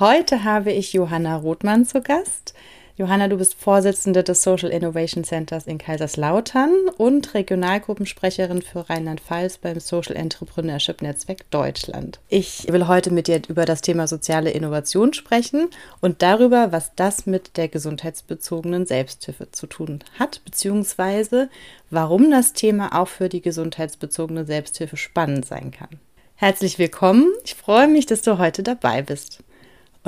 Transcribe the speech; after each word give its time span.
Heute 0.00 0.44
habe 0.44 0.70
ich 0.70 0.92
Johanna 0.92 1.34
Rothmann 1.34 1.84
zu 1.84 2.00
Gast. 2.00 2.54
Johanna, 2.96 3.26
du 3.26 3.36
bist 3.36 3.54
Vorsitzende 3.54 4.22
des 4.22 4.42
Social 4.44 4.70
Innovation 4.70 5.24
Centers 5.24 5.66
in 5.66 5.78
Kaiserslautern 5.78 6.70
und 6.98 7.34
Regionalgruppensprecherin 7.34 8.62
für 8.62 8.88
Rheinland-Pfalz 8.88 9.58
beim 9.58 9.80
Social 9.80 10.14
Entrepreneurship 10.14 11.02
Netzwerk 11.02 11.50
Deutschland. 11.50 12.20
Ich 12.28 12.72
will 12.72 12.86
heute 12.86 13.10
mit 13.10 13.26
dir 13.26 13.42
über 13.48 13.64
das 13.64 13.80
Thema 13.80 14.06
soziale 14.06 14.50
Innovation 14.50 15.14
sprechen 15.14 15.68
und 16.00 16.22
darüber, 16.22 16.70
was 16.70 16.92
das 16.94 17.26
mit 17.26 17.56
der 17.56 17.66
gesundheitsbezogenen 17.66 18.86
Selbsthilfe 18.86 19.50
zu 19.50 19.66
tun 19.66 20.04
hat, 20.16 20.42
beziehungsweise 20.44 21.50
warum 21.90 22.30
das 22.30 22.52
Thema 22.52 22.96
auch 22.96 23.08
für 23.08 23.28
die 23.28 23.42
gesundheitsbezogene 23.42 24.44
Selbsthilfe 24.44 24.96
spannend 24.96 25.44
sein 25.44 25.72
kann. 25.72 25.98
Herzlich 26.36 26.78
willkommen. 26.78 27.26
Ich 27.42 27.56
freue 27.56 27.88
mich, 27.88 28.06
dass 28.06 28.22
du 28.22 28.38
heute 28.38 28.62
dabei 28.62 29.02
bist. 29.02 29.42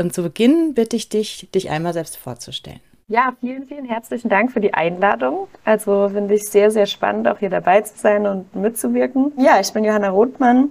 Und 0.00 0.14
zu 0.14 0.22
Beginn 0.22 0.72
bitte 0.74 0.96
ich 0.96 1.10
dich, 1.10 1.50
dich 1.54 1.68
einmal 1.68 1.92
selbst 1.92 2.16
vorzustellen. 2.16 2.80
Ja, 3.08 3.34
vielen, 3.40 3.66
vielen 3.66 3.84
herzlichen 3.84 4.28
Dank 4.28 4.50
für 4.50 4.60
die 4.60 4.72
Einladung. 4.72 5.48
Also 5.64 6.08
finde 6.08 6.34
ich 6.34 6.48
sehr, 6.48 6.70
sehr 6.70 6.86
spannend, 6.86 7.28
auch 7.28 7.38
hier 7.38 7.50
dabei 7.50 7.82
zu 7.82 7.98
sein 7.98 8.26
und 8.26 8.54
mitzuwirken. 8.54 9.32
Ja, 9.36 9.60
ich 9.60 9.72
bin 9.72 9.84
Johanna 9.84 10.08
Rothmann. 10.08 10.70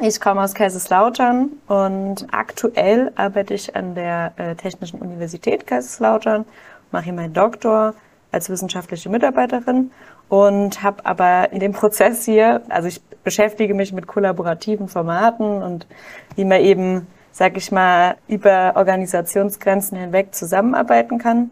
Ich 0.00 0.20
komme 0.20 0.42
aus 0.42 0.54
Kaiserslautern 0.54 1.50
und 1.68 2.26
aktuell 2.32 3.12
arbeite 3.16 3.54
ich 3.54 3.76
an 3.76 3.94
der 3.94 4.32
äh, 4.36 4.54
Technischen 4.54 5.00
Universität 5.00 5.66
Kaiserslautern, 5.66 6.44
mache 6.90 7.04
hier 7.04 7.12
meinen 7.12 7.34
Doktor 7.34 7.94
als 8.32 8.48
wissenschaftliche 8.48 9.10
Mitarbeiterin 9.10 9.90
und 10.28 10.82
habe 10.82 11.04
aber 11.04 11.52
in 11.52 11.60
dem 11.60 11.72
Prozess 11.72 12.24
hier, 12.24 12.62
also 12.68 12.88
ich 12.88 13.02
beschäftige 13.22 13.74
mich 13.74 13.92
mit 13.92 14.06
kollaborativen 14.06 14.88
Formaten 14.88 15.62
und 15.62 15.86
wie 16.36 16.44
man 16.44 16.60
eben 16.62 17.06
sag 17.32 17.56
ich 17.56 17.72
mal, 17.72 18.16
über 18.28 18.72
Organisationsgrenzen 18.76 19.98
hinweg 19.98 20.34
zusammenarbeiten 20.34 21.18
kann. 21.18 21.50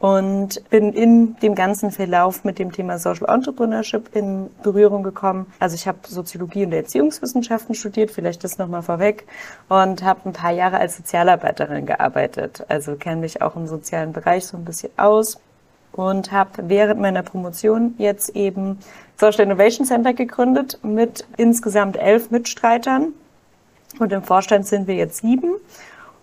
Und 0.00 0.62
bin 0.70 0.92
in 0.92 1.34
dem 1.40 1.56
ganzen 1.56 1.90
Verlauf 1.90 2.44
mit 2.44 2.60
dem 2.60 2.70
Thema 2.70 2.98
Social 3.00 3.28
Entrepreneurship 3.28 4.14
in 4.14 4.48
Berührung 4.62 5.02
gekommen. 5.02 5.52
Also 5.58 5.74
ich 5.74 5.88
habe 5.88 5.98
Soziologie 6.06 6.64
und 6.64 6.72
Erziehungswissenschaften 6.72 7.74
studiert, 7.74 8.12
vielleicht 8.12 8.44
das 8.44 8.58
nochmal 8.58 8.82
vorweg, 8.82 9.26
und 9.68 10.04
habe 10.04 10.20
ein 10.26 10.32
paar 10.32 10.52
Jahre 10.52 10.78
als 10.78 10.96
Sozialarbeiterin 10.98 11.84
gearbeitet. 11.84 12.64
Also 12.68 12.94
kenne 12.94 13.22
mich 13.22 13.42
auch 13.42 13.56
im 13.56 13.66
sozialen 13.66 14.12
Bereich 14.12 14.46
so 14.46 14.56
ein 14.56 14.64
bisschen 14.64 14.90
aus 14.96 15.40
und 15.92 16.30
habe 16.30 16.68
während 16.68 17.00
meiner 17.00 17.24
Promotion 17.24 17.94
jetzt 17.98 18.30
eben 18.36 18.78
Social 19.16 19.42
Innovation 19.46 19.84
Center 19.84 20.12
gegründet 20.12 20.78
mit 20.84 21.26
insgesamt 21.36 21.96
elf 21.96 22.30
Mitstreitern 22.30 23.14
und 23.98 24.12
im 24.12 24.22
Vorstand 24.22 24.66
sind 24.66 24.86
wir 24.86 24.94
jetzt 24.94 25.18
sieben. 25.18 25.56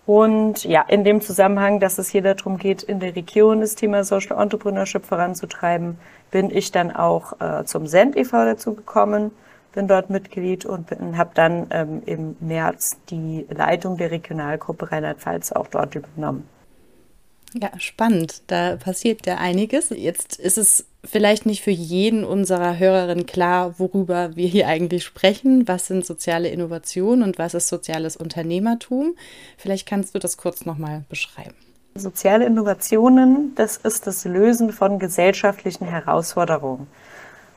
Und 0.05 0.63
ja, 0.63 0.83
in 0.87 1.03
dem 1.03 1.21
Zusammenhang, 1.21 1.79
dass 1.79 1.97
es 1.97 2.09
hier 2.09 2.21
darum 2.21 2.57
geht, 2.57 2.83
in 2.83 2.99
der 2.99 3.15
Region 3.15 3.61
das 3.61 3.75
Thema 3.75 4.03
Social 4.03 4.39
Entrepreneurship 4.39 5.03
voranzutreiben, 5.03 5.97
bin 6.29 6.51
ich 6.51 6.71
dann 6.71 6.91
auch 6.91 7.39
äh, 7.39 7.65
zum 7.65 7.87
SEND 7.87 8.15
e.V. 8.15 8.45
dazu 8.45 8.75
gekommen, 8.75 9.31
bin 9.73 9.87
dort 9.87 10.09
Mitglied 10.09 10.65
und 10.65 10.91
habe 11.17 11.31
dann 11.33 11.67
ähm, 11.71 12.03
im 12.05 12.35
März 12.39 12.97
die 13.09 13.45
Leitung 13.49 13.97
der 13.97 14.11
Regionalgruppe 14.11 14.91
Rheinland-Pfalz 14.91 15.51
auch 15.51 15.67
dort 15.67 15.95
übernommen. 15.95 16.47
Ja, 17.53 17.69
spannend. 17.79 18.43
Da 18.47 18.75
passiert 18.75 19.25
ja 19.25 19.37
einiges. 19.37 19.89
Jetzt 19.89 20.37
ist 20.37 20.57
es 20.57 20.85
vielleicht 21.05 21.45
nicht 21.45 21.63
für 21.63 21.71
jeden 21.71 22.23
unserer 22.23 22.77
Hörerinnen 22.77 23.25
klar, 23.25 23.75
worüber 23.77 24.35
wir 24.35 24.47
hier 24.47 24.67
eigentlich 24.67 25.03
sprechen. 25.03 25.67
Was 25.67 25.87
sind 25.87 26.05
soziale 26.05 26.49
Innovationen 26.49 27.23
und 27.23 27.37
was 27.37 27.53
ist 27.53 27.67
soziales 27.67 28.17
Unternehmertum? 28.17 29.15
Vielleicht 29.57 29.87
kannst 29.87 30.15
du 30.15 30.19
das 30.19 30.37
kurz 30.37 30.65
nochmal 30.65 31.03
beschreiben. 31.09 31.55
Soziale 31.95 32.45
Innovationen, 32.45 33.53
das 33.55 33.77
ist 33.77 34.05
das 34.05 34.25
Lösen 34.25 34.73
von 34.73 34.99
gesellschaftlichen 34.99 35.85
Herausforderungen. 35.85 36.87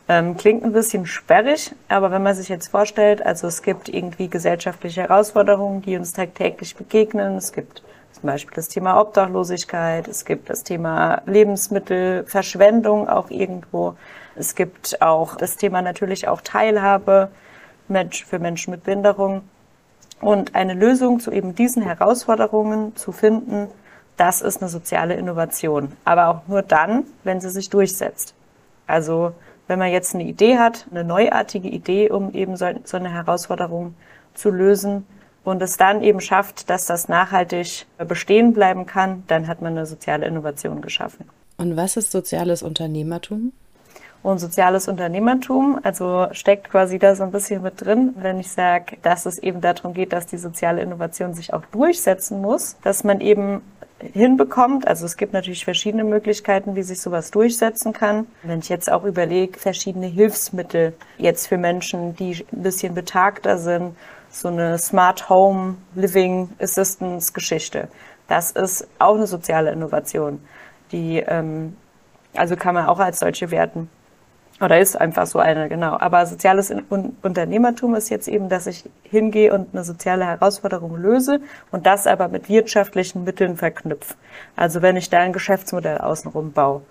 Ähm, 0.09 0.37
klingt 0.37 0.65
ein 0.65 0.73
bisschen 0.73 1.05
sperrig, 1.05 1.73
aber 1.89 2.11
wenn 2.11 2.23
man 2.23 2.35
sich 2.35 2.49
jetzt 2.49 2.69
vorstellt, 2.69 3.25
also 3.25 3.47
es 3.47 3.63
gibt 3.63 3.89
irgendwie 3.89 4.29
gesellschaftliche 4.29 5.03
Herausforderungen, 5.03 5.83
die 5.83 5.97
uns 5.97 6.13
tagtäglich 6.15 6.77
begegnen. 6.77 7.37
Es 7.37 7.53
gibt 7.53 7.83
zum 8.13 8.27
Beispiel 8.27 8.55
das 8.55 8.69
Thema 8.69 9.01
Obdachlosigkeit, 9.01 10.09
es 10.09 10.25
gibt 10.25 10.51
das 10.51 10.65
Thema 10.65 11.23
Lebensmittelverschwendung 11.27 13.09
auch 13.09 13.31
irgendwo. 13.31 13.95
Es 14.35 14.55
gibt 14.55 15.01
auch 15.03 15.37
das 15.37 15.57
Thema 15.57 15.83
natürlich 15.83 16.29
auch 16.29 16.41
Teilhabe 16.41 17.31
für 17.89 18.39
Menschen 18.39 18.71
mit 18.73 18.85
Behinderung. 18.85 19.43
Und 20.21 20.55
eine 20.55 20.75
Lösung 20.75 21.21
zu 21.21 21.31
eben 21.31 21.55
diesen 21.55 21.83
Herausforderungen 21.83 22.97
zu 22.97 23.13
finden, 23.13 23.69
das 24.17 24.43
ist 24.43 24.61
eine 24.61 24.69
soziale 24.69 25.15
Innovation. 25.15 25.93
Aber 26.05 26.29
auch 26.29 26.41
nur 26.49 26.63
dann, 26.63 27.05
wenn 27.23 27.41
sie 27.41 27.51
sich 27.51 27.71
durchsetzt. 27.71 28.35
Also 28.87 29.33
wenn 29.69 29.79
man 29.79 29.93
jetzt 29.93 30.15
eine 30.15 30.25
Idee 30.25 30.59
hat, 30.59 30.87
eine 30.91 31.05
neuartige 31.05 31.69
Idee, 31.69 32.11
um 32.11 32.35
eben 32.35 32.57
so, 32.57 32.65
eine 32.65 33.13
Herausforderung 33.13 33.95
zu 34.35 34.51
lösen, 34.51 35.07
und 35.45 35.63
es 35.63 35.77
dann 35.77 36.03
eben 36.03 36.21
schafft, 36.21 36.69
dass 36.71 36.87
das 36.87 37.09
nachhaltig 37.09 37.87
bestehen 38.07 38.53
bleiben 38.53 38.87
kann, 38.87 39.25
dann 39.29 39.47
hat 39.47 39.63
man 39.63 39.73
eine 39.73 39.87
soziale 39.87 40.27
Innovation 40.27 40.81
geschaffen. 40.83 41.29
Und 41.57 41.77
was 41.77 41.97
ist 41.97 42.13
soziales 42.13 42.63
Unternehmertum? 42.63 43.53
Und 44.23 44.39
soziales 44.41 44.89
Unternehmertum, 44.89 45.79
also 45.83 46.27
steckt 46.33 46.71
quasi 46.71 46.99
da 46.99 47.15
so 47.15 47.23
ein 47.23 47.31
bisschen 47.31 47.63
mit 47.63 47.81
drin, 47.85 48.15
wenn 48.17 48.41
ich 48.41 48.51
sage, 48.51 48.97
dass 49.03 49.27
es 49.27 49.39
eben 49.39 49.61
darum 49.61 49.95
geht, 49.95 50.13
dass 50.13 50.27
die 50.27 50.39
soziale 50.39 50.83
Innovation 50.83 51.35
sich 51.35 51.55
auch 51.55 51.65
durchsetzen 51.67 52.41
muss, 52.41 52.77
dass 52.83 53.05
man 53.05 53.21
eben 53.21 53.63
hinbekommt. 54.01 54.87
Also 54.87 55.07
es 55.07 55.17
gibt 55.17 55.33
natürlich 55.33 55.65
verschiedene 55.65 56.05
Möglichkeiten, 56.05 56.77
wie 56.77 56.83
sich 56.83 57.01
sowas 57.01 57.31
durchsetzen 57.31 57.93
kann. 57.93 58.27
Wenn 58.43 58.59
ich 58.59 58.69
jetzt 58.69 58.91
auch 58.91 59.05
überlege, 59.05 59.59
verschiedene 59.59 60.07
Hilfsmittel 60.07 60.95
jetzt 61.17 61.47
für 61.47 61.59
Menschen, 61.59 62.15
die 62.17 62.45
ein 62.53 62.63
bisschen 62.63 62.95
betagter 62.95 63.59
sind 63.59 63.95
so 64.31 64.49
eine 64.49 64.79
Smart 64.79 65.29
Home 65.29 65.77
Living 65.95 66.51
Assistance 66.61 67.33
Geschichte. 67.33 67.89
Das 68.27 68.51
ist 68.51 68.87
auch 68.99 69.17
eine 69.17 69.27
soziale 69.27 69.73
Innovation, 69.73 70.41
die 70.93 71.19
ähm, 71.19 71.77
also 72.35 72.57
kann 72.57 72.75
man 72.75 72.87
auch 72.87 72.99
als 72.99 73.19
solche 73.19 73.51
werten. 73.51 73.89
Oder 74.61 74.81
ist 74.81 75.01
einfach 75.01 75.27
so 75.27 75.39
eine, 75.39 75.69
genau. 75.69 75.97
Aber 75.99 76.27
soziales 76.27 76.73
Unternehmertum 77.23 77.95
ist 77.95 78.09
jetzt 78.09 78.27
eben, 78.27 78.49
dass 78.49 78.67
ich 78.67 78.85
hingehe 79.05 79.53
und 79.55 79.69
eine 79.73 79.85
soziale 79.85 80.27
Herausforderung 80.27 80.97
löse 80.97 81.41
und 81.71 81.87
das 81.87 82.09
aber 82.09 82.27
mit 82.27 82.49
wirtschaftlichen 82.49 83.23
Mitteln 83.23 83.57
verknüpfe. 83.57 84.15
Also 84.57 84.83
wenn 84.83 84.97
ich 84.97 85.11
da 85.11 85.19
ein 85.21 85.33
Geschäftsmodell 85.33 85.99
außenrum 85.99 86.53
baue 86.53 86.83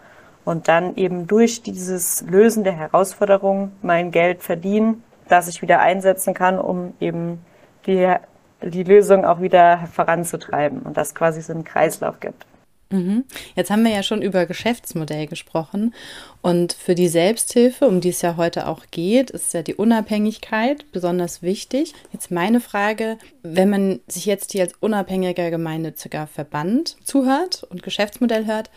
und 0.46 0.70
dann 0.70 0.96
eben 0.96 1.28
durch 1.28 1.62
dieses 1.62 2.22
Lösen 2.22 2.64
der 2.64 2.72
Herausforderung 2.72 3.74
mein 3.82 4.12
Geld 4.12 4.44
verdiene 4.44 4.96
das 5.28 5.48
ich 5.48 5.62
wieder 5.62 5.80
einsetzen 5.80 6.34
kann, 6.34 6.60
um 6.60 6.94
eben 7.00 7.44
die, 7.86 8.14
die 8.62 8.84
Lösung 8.84 9.26
auch 9.26 9.42
wieder 9.42 9.88
voranzutreiben 9.92 10.82
und 10.82 10.98
das 10.98 11.16
quasi 11.16 11.42
so 11.42 11.54
einen 11.54 11.64
Kreislauf 11.64 12.20
gibt. 12.20 12.46
Mhm. 12.90 13.26
Jetzt 13.56 13.70
haben 13.70 13.84
wir 13.84 13.92
ja 13.92 14.02
schon 14.02 14.22
über 14.22 14.46
Geschäftsmodell 14.46 15.28
gesprochen 15.28 15.94
und 16.42 16.72
für 16.72 16.96
die 16.96 17.10
Selbsthilfe, 17.10 17.86
um 17.86 18.00
die 18.00 18.10
es 18.10 18.22
ja 18.22 18.38
heute 18.38 18.68
auch 18.68 18.86
geht, 18.92 19.30
ist 19.30 19.54
ja 19.54 19.62
die 19.62 19.76
Unabhängigkeit 19.76 20.90
besonders 20.94 21.42
wichtig. 21.42 21.94
Jetzt 22.14 22.32
meine 22.32 22.62
Frage, 22.62 23.18
wenn 23.44 23.70
man 23.70 24.00
sich 24.08 24.26
jetzt 24.26 24.54
hier 24.54 24.64
als 24.64 24.74
unabhängiger 24.80 25.50
gemeinnütziger 25.52 26.28
Verband 26.28 26.96
zuhört 27.04 27.64
und 27.64 27.84
Geschäftsmodell 27.84 28.46
hört, 28.46 28.70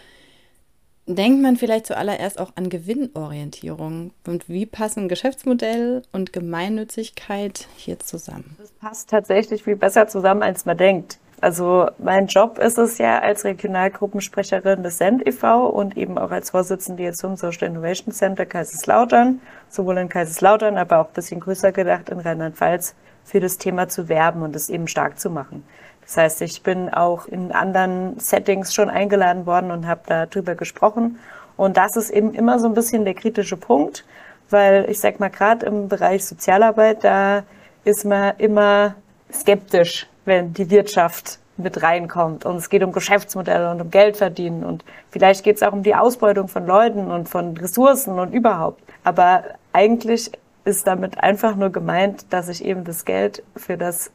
denkt 1.14 1.42
man 1.42 1.56
vielleicht 1.56 1.86
zuallererst 1.86 2.38
auch 2.38 2.52
an 2.56 2.68
Gewinnorientierung. 2.68 4.12
Und 4.26 4.48
wie 4.48 4.66
passen 4.66 5.08
Geschäftsmodell 5.08 6.02
und 6.12 6.32
Gemeinnützigkeit 6.32 7.68
hier 7.76 7.98
zusammen? 7.98 8.56
Das 8.58 8.70
passt 8.72 9.10
tatsächlich 9.10 9.64
viel 9.64 9.76
besser 9.76 10.08
zusammen, 10.08 10.42
als 10.42 10.64
man 10.66 10.76
denkt. 10.76 11.18
Also 11.40 11.88
mein 11.98 12.26
Job 12.26 12.58
ist 12.58 12.76
es 12.76 12.98
ja 12.98 13.20
als 13.20 13.44
Regionalgruppensprecherin 13.44 14.82
des 14.82 14.98
SEND 14.98 15.26
e.V. 15.26 15.68
und 15.68 15.96
eben 15.96 16.18
auch 16.18 16.30
als 16.30 16.50
Vorsitzende 16.50 17.02
jetzt 17.02 17.18
zum 17.18 17.36
Social 17.36 17.68
Innovation 17.68 18.12
Center 18.12 18.44
Kaiserslautern, 18.44 19.40
sowohl 19.70 19.96
in 19.98 20.10
Kaiserslautern, 20.10 20.76
aber 20.76 20.98
auch 20.98 21.06
ein 21.06 21.14
bisschen 21.14 21.40
größer 21.40 21.72
gedacht 21.72 22.10
in 22.10 22.20
Rheinland-Pfalz, 22.20 22.94
für 23.24 23.40
das 23.40 23.56
Thema 23.56 23.88
zu 23.88 24.08
werben 24.08 24.42
und 24.42 24.54
es 24.54 24.68
eben 24.68 24.86
stark 24.86 25.18
zu 25.18 25.30
machen. 25.30 25.64
Das 26.10 26.16
heißt, 26.16 26.42
ich 26.42 26.64
bin 26.64 26.92
auch 26.92 27.26
in 27.26 27.52
anderen 27.52 28.18
Settings 28.18 28.74
schon 28.74 28.90
eingeladen 28.90 29.46
worden 29.46 29.70
und 29.70 29.86
habe 29.86 30.00
darüber 30.08 30.56
gesprochen. 30.56 31.20
Und 31.56 31.76
das 31.76 31.94
ist 31.94 32.10
eben 32.10 32.34
immer 32.34 32.58
so 32.58 32.66
ein 32.66 32.74
bisschen 32.74 33.04
der 33.04 33.14
kritische 33.14 33.56
Punkt, 33.56 34.04
weil 34.50 34.90
ich 34.90 34.98
sag 34.98 35.20
mal, 35.20 35.30
gerade 35.30 35.66
im 35.66 35.86
Bereich 35.86 36.24
Sozialarbeit, 36.24 37.04
da 37.04 37.44
ist 37.84 38.04
man 38.04 38.32
immer 38.38 38.96
skeptisch, 39.32 40.08
wenn 40.24 40.52
die 40.52 40.68
Wirtschaft 40.70 41.38
mit 41.56 41.80
reinkommt. 41.80 42.44
Und 42.44 42.56
es 42.56 42.70
geht 42.70 42.82
um 42.82 42.90
Geschäftsmodelle 42.90 43.70
und 43.70 43.80
um 43.80 43.90
Geld 43.92 44.16
verdienen. 44.16 44.64
Und 44.64 44.84
vielleicht 45.12 45.44
geht 45.44 45.58
es 45.58 45.62
auch 45.62 45.72
um 45.72 45.84
die 45.84 45.94
Ausbeutung 45.94 46.48
von 46.48 46.66
Leuten 46.66 47.08
und 47.08 47.28
von 47.28 47.56
Ressourcen 47.56 48.18
und 48.18 48.32
überhaupt. 48.32 48.82
Aber 49.04 49.44
eigentlich 49.72 50.32
ist 50.64 50.88
damit 50.88 51.22
einfach 51.22 51.54
nur 51.54 51.70
gemeint, 51.70 52.32
dass 52.32 52.48
ich 52.48 52.64
eben 52.64 52.82
das 52.82 53.04
Geld 53.04 53.44
für 53.54 53.76
das, 53.76 54.10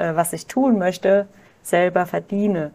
was 0.00 0.32
ich 0.32 0.46
tun 0.46 0.78
möchte, 0.78 1.26
selber 1.62 2.06
verdiene. 2.06 2.72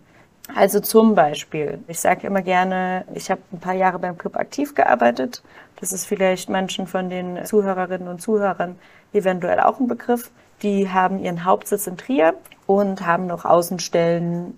Also 0.54 0.80
zum 0.80 1.16
Beispiel, 1.16 1.80
ich 1.88 2.00
sage 2.00 2.28
immer 2.28 2.44
gerne, 2.44 3.06
ich 3.16 3.32
habe 3.32 3.42
ein 3.52 3.60
paar 3.60 3.74
Jahre 3.74 3.98
beim 3.98 4.18
Club 4.18 4.38
aktiv 4.38 4.76
gearbeitet. 4.76 5.42
Das 5.80 5.92
ist 5.92 6.06
vielleicht 6.06 6.50
manchen 6.50 6.86
von 6.86 7.10
den 7.10 7.44
Zuhörerinnen 7.46 8.08
und 8.08 8.22
Zuhörern 8.22 8.76
eventuell 9.12 9.60
auch 9.60 9.80
ein 9.80 9.88
Begriff. 9.88 10.30
Die 10.62 10.90
haben 10.90 11.20
ihren 11.20 11.46
Hauptsitz 11.46 11.88
in 11.88 11.98
Trier 11.98 12.36
und 12.68 13.06
haben 13.06 13.26
noch 13.26 13.44
Außenstellen 13.44 14.58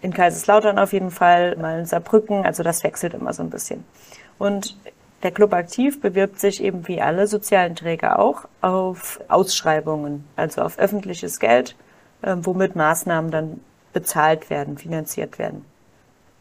in 0.00 0.12
Kaiserslautern 0.12 0.78
auf 0.78 0.92
jeden 0.92 1.10
Fall, 1.10 1.56
mal 1.56 1.80
in 1.80 1.86
Saarbrücken. 1.86 2.44
Also 2.44 2.62
das 2.62 2.82
wechselt 2.82 3.14
immer 3.14 3.32
so 3.32 3.42
ein 3.42 3.50
bisschen. 3.50 3.84
Und 4.38 4.76
der 5.22 5.30
Club 5.30 5.52
Aktiv 5.52 6.00
bewirbt 6.00 6.40
sich 6.40 6.62
eben 6.62 6.88
wie 6.88 7.00
alle 7.00 7.26
sozialen 7.26 7.74
Träger 7.74 8.18
auch 8.18 8.44
auf 8.60 9.20
Ausschreibungen, 9.28 10.24
also 10.36 10.62
auf 10.62 10.78
öffentliches 10.78 11.40
Geld, 11.40 11.76
äh, 12.22 12.36
womit 12.38 12.76
Maßnahmen 12.76 13.30
dann 13.30 13.60
bezahlt 13.92 14.50
werden, 14.50 14.78
finanziert 14.78 15.38
werden. 15.38 15.64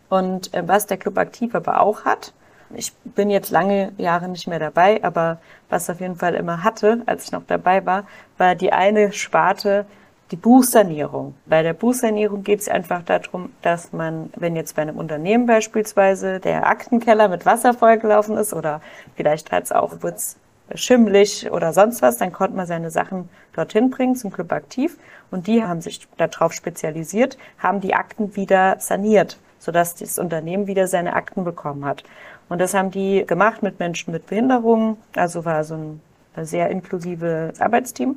Und 0.10 0.54
äh, 0.54 0.68
was 0.68 0.88
der 0.88 0.98
Club 0.98 1.18
Aktiv 1.18 1.56
aber 1.56 1.82
auch 1.82 2.06
hat, 2.06 2.34
ich 2.74 2.94
bin 3.04 3.30
jetzt 3.30 3.52
lange 3.52 3.92
Jahre 3.98 4.28
nicht 4.28 4.48
mehr 4.48 4.60
dabei, 4.60 5.04
aber 5.04 5.38
was 5.70 5.90
auf 5.90 6.00
jeden 6.00 6.16
Fall 6.16 6.36
immer 6.36 6.64
hatte, 6.64 7.04
als 7.06 7.26
ich 7.26 7.32
noch 7.32 7.44
dabei 7.46 7.86
war, 7.86 8.06
war 8.38 8.56
die 8.56 8.74
eine 8.74 9.12
Sparte, 9.12 9.86
die 10.32 10.36
Buchsanierung. 10.36 11.36
Bei 11.46 11.62
der 11.62 11.74
Buchsanierung 11.74 12.44
geht 12.44 12.62
es 12.62 12.68
einfach 12.68 13.04
darum, 13.04 13.52
dass 13.62 13.94
man, 13.94 14.32
wenn 14.36 14.56
jetzt 14.56 14.76
bei 14.76 14.82
einem 14.82 14.98
Unternehmen 14.98 15.46
beispielsweise 15.46 16.40
der 16.40 16.68
Aktenkeller 16.68 17.28
mit 17.28 17.46
Wasser 17.46 17.74
vollgelaufen 17.74 18.36
ist 18.38 18.54
oder 18.54 18.82
vielleicht 19.16 19.52
hat 19.52 19.66
es 19.66 19.72
auch 19.72 20.02
wird's 20.02 20.38
schimmelig 20.74 21.52
oder 21.52 21.74
sonst 21.74 22.02
was, 22.02 22.18
dann 22.18 22.34
konnte 22.34 22.56
man 22.56 22.66
seine 22.66 22.90
Sachen 22.90 23.30
dorthin 23.54 23.90
bringen 23.90 24.16
zum 24.16 24.32
Club 24.32 24.52
aktiv 24.52 24.98
und 25.32 25.48
die 25.48 25.64
haben 25.64 25.82
sich 25.82 26.08
darauf 26.18 26.54
spezialisiert, 26.54 27.38
haben 27.60 27.82
die 27.82 27.94
Akten 27.94 28.36
wieder 28.36 28.78
saniert, 28.80 29.38
sodass 29.60 29.96
das 29.96 30.18
Unternehmen 30.18 30.68
wieder 30.68 30.88
seine 30.88 31.14
Akten 31.14 31.44
bekommen 31.44 31.86
hat. 31.86 32.04
Und 32.50 32.60
das 32.60 32.74
haben 32.74 32.92
die 32.92 33.26
gemacht 33.26 33.64
mit 33.64 33.80
Menschen 33.80 34.12
mit 34.12 34.28
Behinderungen, 34.28 34.98
also 35.16 35.46
war 35.46 35.64
so 35.64 35.76
ein 35.76 36.02
sehr 36.46 36.70
inklusives 36.70 37.60
Arbeitsteam 37.62 38.16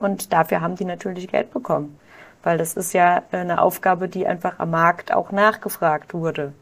und 0.00 0.32
dafür 0.32 0.60
haben 0.60 0.76
die 0.76 0.84
natürlich 0.84 1.28
Geld 1.28 1.52
bekommen, 1.52 1.98
weil 2.42 2.58
das 2.58 2.74
ist 2.74 2.92
ja 2.92 3.22
eine 3.32 3.60
Aufgabe, 3.60 4.08
die 4.08 4.26
einfach 4.26 4.58
am 4.58 4.70
Markt 4.70 5.12
auch 5.12 5.32
nachgefragt 5.32 6.14
wurde. 6.14 6.52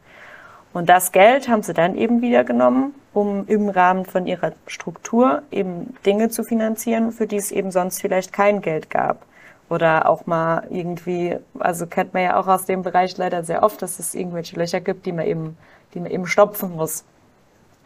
Und 0.73 0.89
das 0.89 1.11
Geld 1.11 1.49
haben 1.49 1.63
sie 1.63 1.73
dann 1.73 1.95
eben 1.95 2.21
wieder 2.21 2.43
genommen, 2.43 2.93
um 3.17 3.47
im 3.47 3.69
Rahmen 3.69 4.05
von 4.05 4.27
ihrer 4.27 4.51
Struktur 4.67 5.41
eben 5.49 5.95
Dinge 6.05 6.29
zu 6.29 6.43
finanzieren, 6.43 7.11
für 7.11 7.25
die 7.25 7.37
es 7.37 7.51
eben 7.51 7.71
sonst 7.71 7.99
vielleicht 7.99 8.31
kein 8.31 8.61
Geld 8.61 8.91
gab. 8.91 9.25
Oder 9.69 10.07
auch 10.07 10.27
mal 10.27 10.67
irgendwie, 10.69 11.35
also 11.57 11.87
kennt 11.87 12.13
man 12.13 12.21
ja 12.21 12.39
auch 12.39 12.45
aus 12.45 12.65
dem 12.65 12.83
Bereich 12.83 13.17
leider 13.17 13.43
sehr 13.43 13.63
oft, 13.63 13.81
dass 13.81 13.97
es 13.97 14.13
irgendwelche 14.13 14.55
Löcher 14.55 14.81
gibt, 14.81 15.07
die 15.07 15.13
man 15.13 15.25
eben, 15.25 15.57
die 15.95 15.99
man 15.99 16.11
eben 16.11 16.27
stopfen 16.27 16.75
muss. 16.75 17.05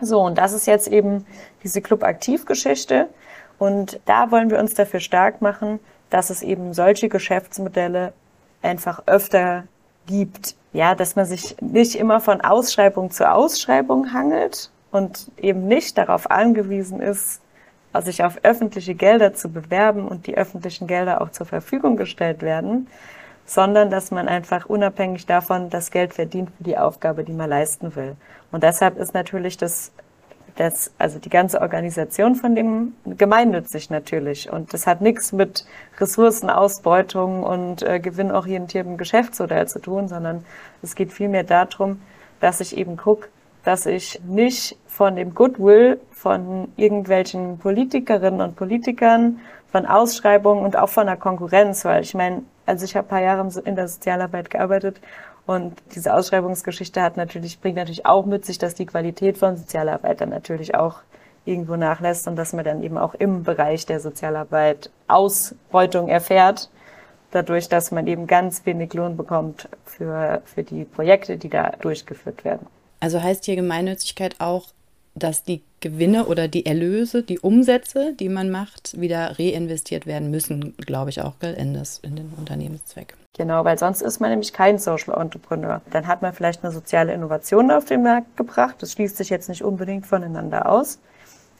So, 0.01 0.19
und 0.19 0.37
das 0.37 0.51
ist 0.51 0.67
jetzt 0.67 0.89
eben 0.89 1.25
diese 1.63 1.81
Club-Aktiv-Geschichte. 1.81 3.07
Und 3.57 4.01
da 4.03 4.31
wollen 4.31 4.49
wir 4.49 4.59
uns 4.59 4.73
dafür 4.73 4.99
stark 4.99 5.41
machen, 5.41 5.79
dass 6.09 6.29
es 6.29 6.41
eben 6.43 6.73
solche 6.73 7.07
Geschäftsmodelle 7.07 8.11
einfach 8.61 9.03
öfter 9.05 9.63
gibt. 10.07 10.57
Ja, 10.73 10.93
dass 10.93 11.15
man 11.15 11.25
sich 11.25 11.55
nicht 11.61 11.95
immer 11.95 12.19
von 12.19 12.41
Ausschreibung 12.41 13.11
zu 13.11 13.31
Ausschreibung 13.31 14.11
hangelt 14.11 14.69
und 14.91 15.31
eben 15.37 15.67
nicht 15.67 15.97
darauf 15.97 16.29
angewiesen 16.29 17.01
ist, 17.01 17.41
sich 17.99 18.23
auf 18.23 18.39
öffentliche 18.43 18.95
Gelder 18.95 19.33
zu 19.33 19.49
bewerben 19.49 20.07
und 20.07 20.27
die 20.27 20.37
öffentlichen 20.37 20.87
Gelder 20.87 21.21
auch 21.21 21.31
zur 21.31 21.45
Verfügung 21.45 21.97
gestellt 21.97 22.41
werden, 22.41 22.87
sondern 23.45 23.89
dass 23.89 24.11
man 24.11 24.29
einfach 24.29 24.67
unabhängig 24.67 25.25
davon 25.25 25.69
das 25.69 25.91
Geld 25.91 26.13
verdient 26.13 26.51
für 26.55 26.63
die 26.63 26.77
Aufgabe, 26.77 27.23
die 27.23 27.33
man 27.33 27.49
leisten 27.49 27.95
will. 27.95 28.15
Und 28.51 28.63
deshalb 28.63 28.97
ist 28.97 29.13
natürlich 29.13 29.57
das 29.57 29.91
das, 30.55 30.91
also 30.97 31.19
die 31.19 31.29
ganze 31.29 31.61
Organisation 31.61 32.35
von 32.35 32.55
dem 32.55 32.93
gemeinnützig 33.05 33.89
natürlich. 33.89 34.51
Und 34.51 34.73
das 34.73 34.87
hat 34.87 35.01
nichts 35.01 35.31
mit 35.31 35.65
Ressourcenausbeutung 35.99 37.43
und 37.43 37.83
äh, 37.83 37.99
gewinnorientiertem 37.99 38.97
Geschäftsmodell 38.97 39.67
zu 39.67 39.79
tun, 39.79 40.07
sondern 40.07 40.45
es 40.81 40.95
geht 40.95 41.11
vielmehr 41.11 41.43
darum, 41.43 42.01
dass 42.39 42.59
ich 42.59 42.77
eben 42.77 42.97
gucke, 42.97 43.29
dass 43.63 43.85
ich 43.85 44.21
nicht 44.25 44.77
von 44.87 45.15
dem 45.15 45.33
Goodwill 45.33 45.99
von 46.11 46.71
irgendwelchen 46.75 47.57
Politikerinnen 47.57 48.41
und 48.41 48.55
Politikern, 48.55 49.39
von 49.71 49.85
Ausschreibungen 49.85 50.65
und 50.65 50.75
auch 50.75 50.89
von 50.89 51.07
der 51.07 51.15
Konkurrenz, 51.15 51.85
weil 51.85 52.03
ich 52.03 52.13
meine, 52.13 52.43
also 52.65 52.83
ich 52.85 52.95
habe 52.95 53.07
ein 53.07 53.09
paar 53.09 53.21
Jahre 53.21 53.47
in 53.63 53.75
der 53.75 53.87
Sozialarbeit 53.87 54.49
gearbeitet 54.49 54.99
und 55.45 55.81
diese 55.95 56.13
Ausschreibungsgeschichte 56.13 57.01
hat 57.01 57.17
natürlich, 57.17 57.59
bringt 57.59 57.77
natürlich 57.77 58.05
auch 58.05 58.25
mit 58.25 58.45
sich, 58.45 58.57
dass 58.57 58.75
die 58.75 58.85
Qualität 58.85 59.37
von 59.37 59.57
Sozialarbeit 59.57 60.21
dann 60.21 60.29
natürlich 60.29 60.75
auch 60.75 60.99
irgendwo 61.45 61.75
nachlässt 61.75 62.27
und 62.27 62.35
dass 62.35 62.53
man 62.53 62.65
dann 62.65 62.83
eben 62.83 62.97
auch 62.97 63.15
im 63.15 63.43
Bereich 63.43 63.85
der 63.85 63.99
Sozialarbeit 63.99 64.91
Ausbeutung 65.07 66.09
erfährt, 66.09 66.69
dadurch, 67.31 67.69
dass 67.69 67.91
man 67.91 68.05
eben 68.07 68.27
ganz 68.27 68.65
wenig 68.65 68.93
Lohn 68.93 69.17
bekommt 69.17 69.69
für, 69.85 70.41
für 70.45 70.63
die 70.63 70.85
Projekte, 70.85 71.37
die 71.37 71.49
da 71.49 71.71
durchgeführt 71.79 72.43
werden. 72.43 72.67
Also 73.01 73.21
heißt 73.21 73.43
hier 73.45 73.57
Gemeinnützigkeit 73.57 74.35
auch, 74.39 74.67
dass 75.15 75.43
die 75.43 75.61
Gewinne 75.81 76.27
oder 76.27 76.47
die 76.47 76.65
Erlöse, 76.65 77.23
die 77.23 77.39
Umsätze, 77.39 78.13
die 78.13 78.29
man 78.29 78.49
macht, 78.49 78.99
wieder 79.01 79.37
reinvestiert 79.37 80.05
werden 80.05 80.31
müssen, 80.31 80.75
glaube 80.77 81.09
ich 81.09 81.21
auch, 81.21 81.33
in, 81.41 81.73
das, 81.73 81.99
in 81.99 82.15
den 82.15 82.31
Unternehmenszweck. 82.37 83.15
Genau, 83.35 83.65
weil 83.65 83.77
sonst 83.77 84.01
ist 84.01 84.19
man 84.19 84.29
nämlich 84.29 84.53
kein 84.53 84.77
Social 84.77 85.19
Entrepreneur. 85.19 85.81
Dann 85.91 86.07
hat 86.07 86.21
man 86.21 86.33
vielleicht 86.33 86.63
eine 86.63 86.71
soziale 86.71 87.13
Innovation 87.13 87.71
auf 87.71 87.85
den 87.85 88.03
Markt 88.03 88.37
gebracht. 88.37 88.75
Das 88.79 88.93
schließt 88.93 89.17
sich 89.17 89.29
jetzt 89.29 89.49
nicht 89.49 89.63
unbedingt 89.63 90.05
voneinander 90.05 90.69
aus. 90.69 90.99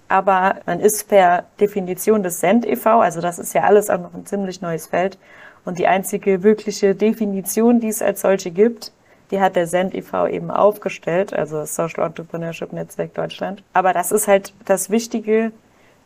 Aber 0.07 0.57
man 0.65 0.79
ist 0.79 1.07
per 1.07 1.45
Definition 1.60 2.21
des 2.21 2.39
Send 2.39 2.65
e.V., 2.65 3.00
also 3.00 3.21
das 3.21 3.39
ist 3.39 3.53
ja 3.53 3.63
alles 3.63 3.89
auch 3.89 4.00
noch 4.00 4.13
ein 4.13 4.25
ziemlich 4.25 4.62
neues 4.62 4.88
Feld. 4.88 5.17
Und 5.65 5.79
die 5.79 5.88
einzige 5.88 6.43
wirkliche 6.43 6.93
Definition, 6.95 7.79
die 7.79 7.88
es 7.88 8.01
als 8.01 8.21
solche 8.21 8.51
gibt, 8.51 8.91
die 9.31 9.39
hat 9.39 9.55
der 9.55 9.65
Send 9.65 9.95
e.V. 9.95 10.27
eben 10.27 10.51
aufgestellt, 10.51 11.33
also 11.33 11.63
Social 11.65 12.05
Entrepreneurship 12.05 12.73
Netzwerk 12.73 13.13
Deutschland. 13.13 13.63
Aber 13.73 13.93
das 13.93 14.11
ist 14.11 14.27
halt 14.27 14.53
das 14.65 14.89
Wichtige, 14.89 15.51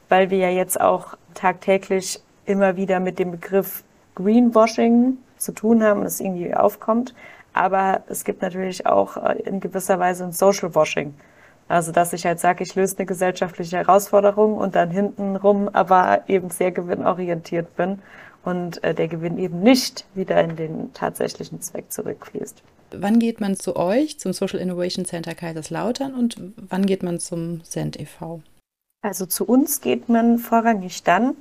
weil 0.10 0.30
wir 0.30 0.38
ja 0.38 0.50
jetzt 0.50 0.80
auch 0.80 1.18
tagtäglich 1.34 2.22
immer 2.46 2.78
wieder 2.78 3.00
mit 3.00 3.18
dem 3.18 3.32
Begriff 3.32 3.84
Greenwashing 4.14 5.18
zu 5.38 5.52
tun 5.52 5.84
haben 5.84 6.02
und 6.02 6.06
es 6.06 6.20
irgendwie 6.20 6.54
aufkommt. 6.54 7.16
Aber 7.54 8.04
es 8.08 8.24
gibt 8.24 8.42
natürlich 8.42 8.86
auch 8.86 9.18
äh, 9.18 9.40
in 9.44 9.60
gewisser 9.60 10.00
Weise 10.00 10.26
ein 10.26 10.32
Social 10.32 10.76
Washing. 10.76 11.16
Also, 11.68 11.92
dass 11.92 12.14
ich 12.14 12.26
halt 12.26 12.40
sage, 12.40 12.64
ich 12.64 12.76
löse 12.76 12.98
eine 12.98 13.08
gesellschaftliche 13.08 13.78
Herausforderung 13.78 14.56
und 14.56 14.76
dann 14.76 14.92
hintenrum 14.92 15.68
aber 15.70 16.22
eben 16.28 16.52
sehr 16.52 16.72
gewinnorientiert 16.72 17.76
bin 17.76 18.04
und 18.44 18.84
äh, 18.84 18.94
der 18.94 19.08
Gewinn 19.08 19.40
eben 19.40 19.62
nicht 19.62 20.06
wieder 20.14 20.40
in 20.44 20.56
den 20.56 20.94
tatsächlichen 20.94 21.62
Zweck 21.62 21.92
zurückfließt 21.92 22.62
wann 22.92 23.20
geht 23.20 23.42
man 23.42 23.56
zu 23.56 23.76
euch, 23.76 24.20
zum 24.20 24.34
Social 24.34 24.60
Innovation 24.60 25.06
Center 25.06 25.36
Kaiserslautern 25.36 26.14
und 26.14 26.36
wann 26.70 26.86
geht 26.86 27.04
man 27.04 27.20
zum 27.20 27.62
Send 27.64 28.00
e.V.? 28.00 28.42
Also 29.02 29.26
zu 29.26 29.46
uns 29.46 29.82
geht 29.82 30.10
man 30.10 30.40
vorrangig 30.40 31.04
dann, 31.04 31.36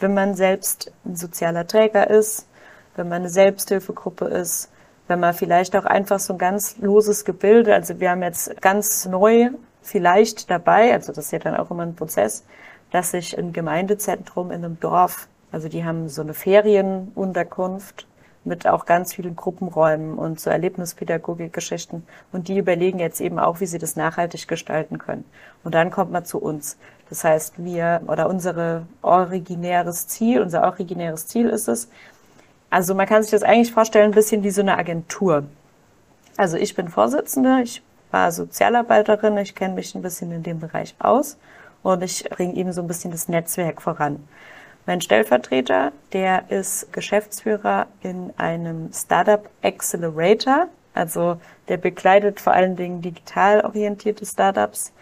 wenn 0.00 0.12
man 0.12 0.34
selbst 0.34 0.92
ein 1.04 1.16
sozialer 1.16 1.66
Träger 1.66 2.10
ist, 2.10 2.46
wenn 2.94 3.08
man 3.08 3.22
eine 3.22 3.30
Selbsthilfegruppe 3.30 4.26
ist, 4.26 4.70
wenn 5.08 5.20
man 5.20 5.34
vielleicht 5.34 5.76
auch 5.76 5.84
einfach 5.84 6.18
so 6.18 6.34
ein 6.34 6.38
ganz 6.38 6.76
loses 6.78 7.24
Gebilde, 7.24 7.74
also 7.74 8.00
wir 8.00 8.10
haben 8.10 8.22
jetzt 8.22 8.60
ganz 8.60 9.06
neu 9.06 9.50
vielleicht 9.82 10.50
dabei, 10.50 10.92
also 10.92 11.12
das 11.12 11.26
ist 11.26 11.30
ja 11.30 11.38
dann 11.38 11.56
auch 11.56 11.70
immer 11.70 11.84
ein 11.84 11.94
Prozess, 11.94 12.44
dass 12.90 13.12
sich 13.12 13.38
ein 13.38 13.52
Gemeindezentrum 13.52 14.50
in 14.50 14.64
einem 14.64 14.80
Dorf, 14.80 15.28
also 15.52 15.68
die 15.68 15.84
haben 15.84 16.08
so 16.08 16.22
eine 16.22 16.34
Ferienunterkunft 16.34 18.06
mit 18.46 18.66
auch 18.66 18.86
ganz 18.86 19.14
vielen 19.14 19.36
Gruppenräumen 19.36 20.16
und 20.16 20.40
so 20.40 20.50
Erlebnispädagogik-Geschichten. 20.50 22.06
Und 22.32 22.48
die 22.48 22.58
überlegen 22.58 22.98
jetzt 22.98 23.20
eben 23.20 23.38
auch, 23.38 23.60
wie 23.60 23.66
sie 23.66 23.78
das 23.78 23.96
nachhaltig 23.96 24.48
gestalten 24.48 24.98
können. 24.98 25.24
Und 25.64 25.74
dann 25.74 25.90
kommt 25.90 26.12
man 26.12 26.24
zu 26.24 26.38
uns. 26.38 26.78
Das 27.08 27.24
heißt, 27.24 27.62
wir 27.62 28.02
oder 28.06 28.28
unsere 28.28 28.86
originäres 29.02 30.08
Ziel, 30.08 30.40
unser 30.40 30.62
originäres 30.62 31.26
Ziel 31.26 31.48
ist 31.48 31.68
es, 31.68 31.88
also 32.70 32.94
man 32.94 33.06
kann 33.06 33.22
sich 33.22 33.30
das 33.30 33.42
eigentlich 33.42 33.72
vorstellen, 33.72 34.10
ein 34.10 34.14
bisschen 34.14 34.42
wie 34.42 34.50
so 34.50 34.60
eine 34.60 34.76
Agentur. 34.76 35.44
Also 36.36 36.56
ich 36.56 36.74
bin 36.74 36.88
Vorsitzende, 36.88 37.60
ich 37.62 37.82
war 38.10 38.32
Sozialarbeiterin, 38.32 39.36
ich 39.38 39.54
kenne 39.54 39.74
mich 39.74 39.94
ein 39.94 40.02
bisschen 40.02 40.32
in 40.32 40.42
dem 40.42 40.58
Bereich 40.58 40.94
aus 40.98 41.38
und 41.82 42.02
ich 42.02 42.24
bringe 42.28 42.54
eben 42.54 42.72
so 42.72 42.80
ein 42.80 42.88
bisschen 42.88 43.12
das 43.12 43.28
Netzwerk 43.28 43.80
voran. 43.80 44.26
Mein 44.86 45.00
Stellvertreter, 45.00 45.92
der 46.12 46.48
ist 46.48 46.92
Geschäftsführer 46.92 47.88
in 48.02 48.32
einem 48.36 48.92
Startup 48.92 49.48
Accelerator. 49.62 50.68
Also 50.94 51.40
der 51.68 51.76
begleitet 51.76 52.40
vor 52.40 52.52
allen 52.52 52.76
Dingen 52.76 53.02
digital 53.02 53.62
orientierte 53.62 54.24
Startups 54.24 54.92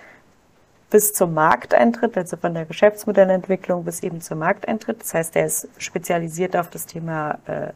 bis 0.88 1.12
zum 1.12 1.34
Markteintritt, 1.34 2.16
also 2.16 2.36
von 2.38 2.54
der 2.54 2.64
Geschäftsmodellentwicklung 2.64 3.84
bis 3.84 4.02
eben 4.02 4.22
zum 4.22 4.38
Markteintritt. 4.38 5.02
Das 5.02 5.12
heißt, 5.12 5.36
er 5.36 5.46
ist 5.46 5.68
spezialisiert 5.76 6.56
auf 6.56 6.70
das 6.70 6.86
Thema 6.86 7.38
äh, 7.46 7.72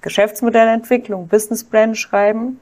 Geschäftsmodellentwicklung, 0.00 1.28
Businessplan 1.28 1.94
schreiben. 1.94 2.58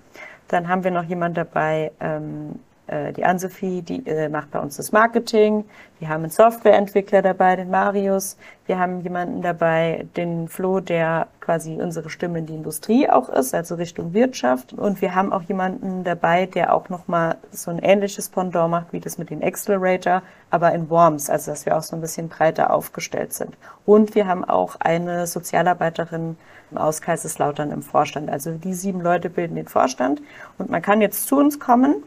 Dann 0.48 0.66
haben 0.66 0.82
wir 0.82 0.90
noch 0.90 1.04
jemand 1.04 1.36
dabei, 1.36 1.92
ähm, 2.00 2.58
äh, 2.88 3.12
die 3.12 3.24
Ann-Sophie, 3.24 3.82
die 3.82 4.06
äh, 4.06 4.28
macht 4.28 4.50
bei 4.50 4.58
uns 4.58 4.76
das 4.76 4.92
Marketing. 4.92 5.64
Wir 5.98 6.08
haben 6.08 6.22
einen 6.22 6.30
Softwareentwickler 6.30 7.22
dabei, 7.22 7.56
den 7.56 7.70
Marius. 7.70 8.36
Wir 8.66 8.78
haben 8.78 9.00
jemanden 9.00 9.42
dabei, 9.42 10.06
den 10.16 10.48
Flo, 10.48 10.80
der 10.80 11.26
quasi 11.40 11.80
unsere 11.80 12.10
Stimme 12.10 12.38
in 12.38 12.46
die 12.46 12.54
Industrie 12.54 13.08
auch 13.08 13.28
ist, 13.28 13.54
also 13.54 13.74
Richtung 13.74 14.14
Wirtschaft. 14.14 14.72
Und 14.72 15.02
wir 15.02 15.14
haben 15.14 15.32
auch 15.32 15.42
jemanden 15.42 16.04
dabei, 16.04 16.46
der 16.46 16.74
auch 16.74 16.88
nochmal 16.88 17.36
so 17.50 17.70
ein 17.70 17.78
ähnliches 17.78 18.28
Pendant 18.28 18.70
macht, 18.70 18.92
wie 18.92 19.00
das 19.00 19.18
mit 19.18 19.30
dem 19.30 19.42
Accelerator, 19.42 20.22
aber 20.50 20.72
in 20.72 20.88
Worms, 20.90 21.30
also 21.30 21.50
dass 21.50 21.66
wir 21.66 21.76
auch 21.76 21.82
so 21.82 21.96
ein 21.96 22.00
bisschen 22.00 22.28
breiter 22.28 22.72
aufgestellt 22.72 23.32
sind. 23.32 23.56
Und 23.84 24.14
wir 24.14 24.26
haben 24.26 24.44
auch 24.44 24.76
eine 24.80 25.26
Sozialarbeiterin 25.26 26.36
aus 26.74 27.00
Kaiserslautern 27.00 27.70
im 27.70 27.82
Vorstand. 27.82 28.30
Also 28.30 28.52
die 28.52 28.74
sieben 28.74 29.00
Leute 29.00 29.30
bilden 29.30 29.56
den 29.56 29.68
Vorstand. 29.68 30.20
Und 30.58 30.70
man 30.70 30.82
kann 30.82 31.00
jetzt 31.00 31.26
zu 31.26 31.36
uns 31.36 31.58
kommen 31.58 32.02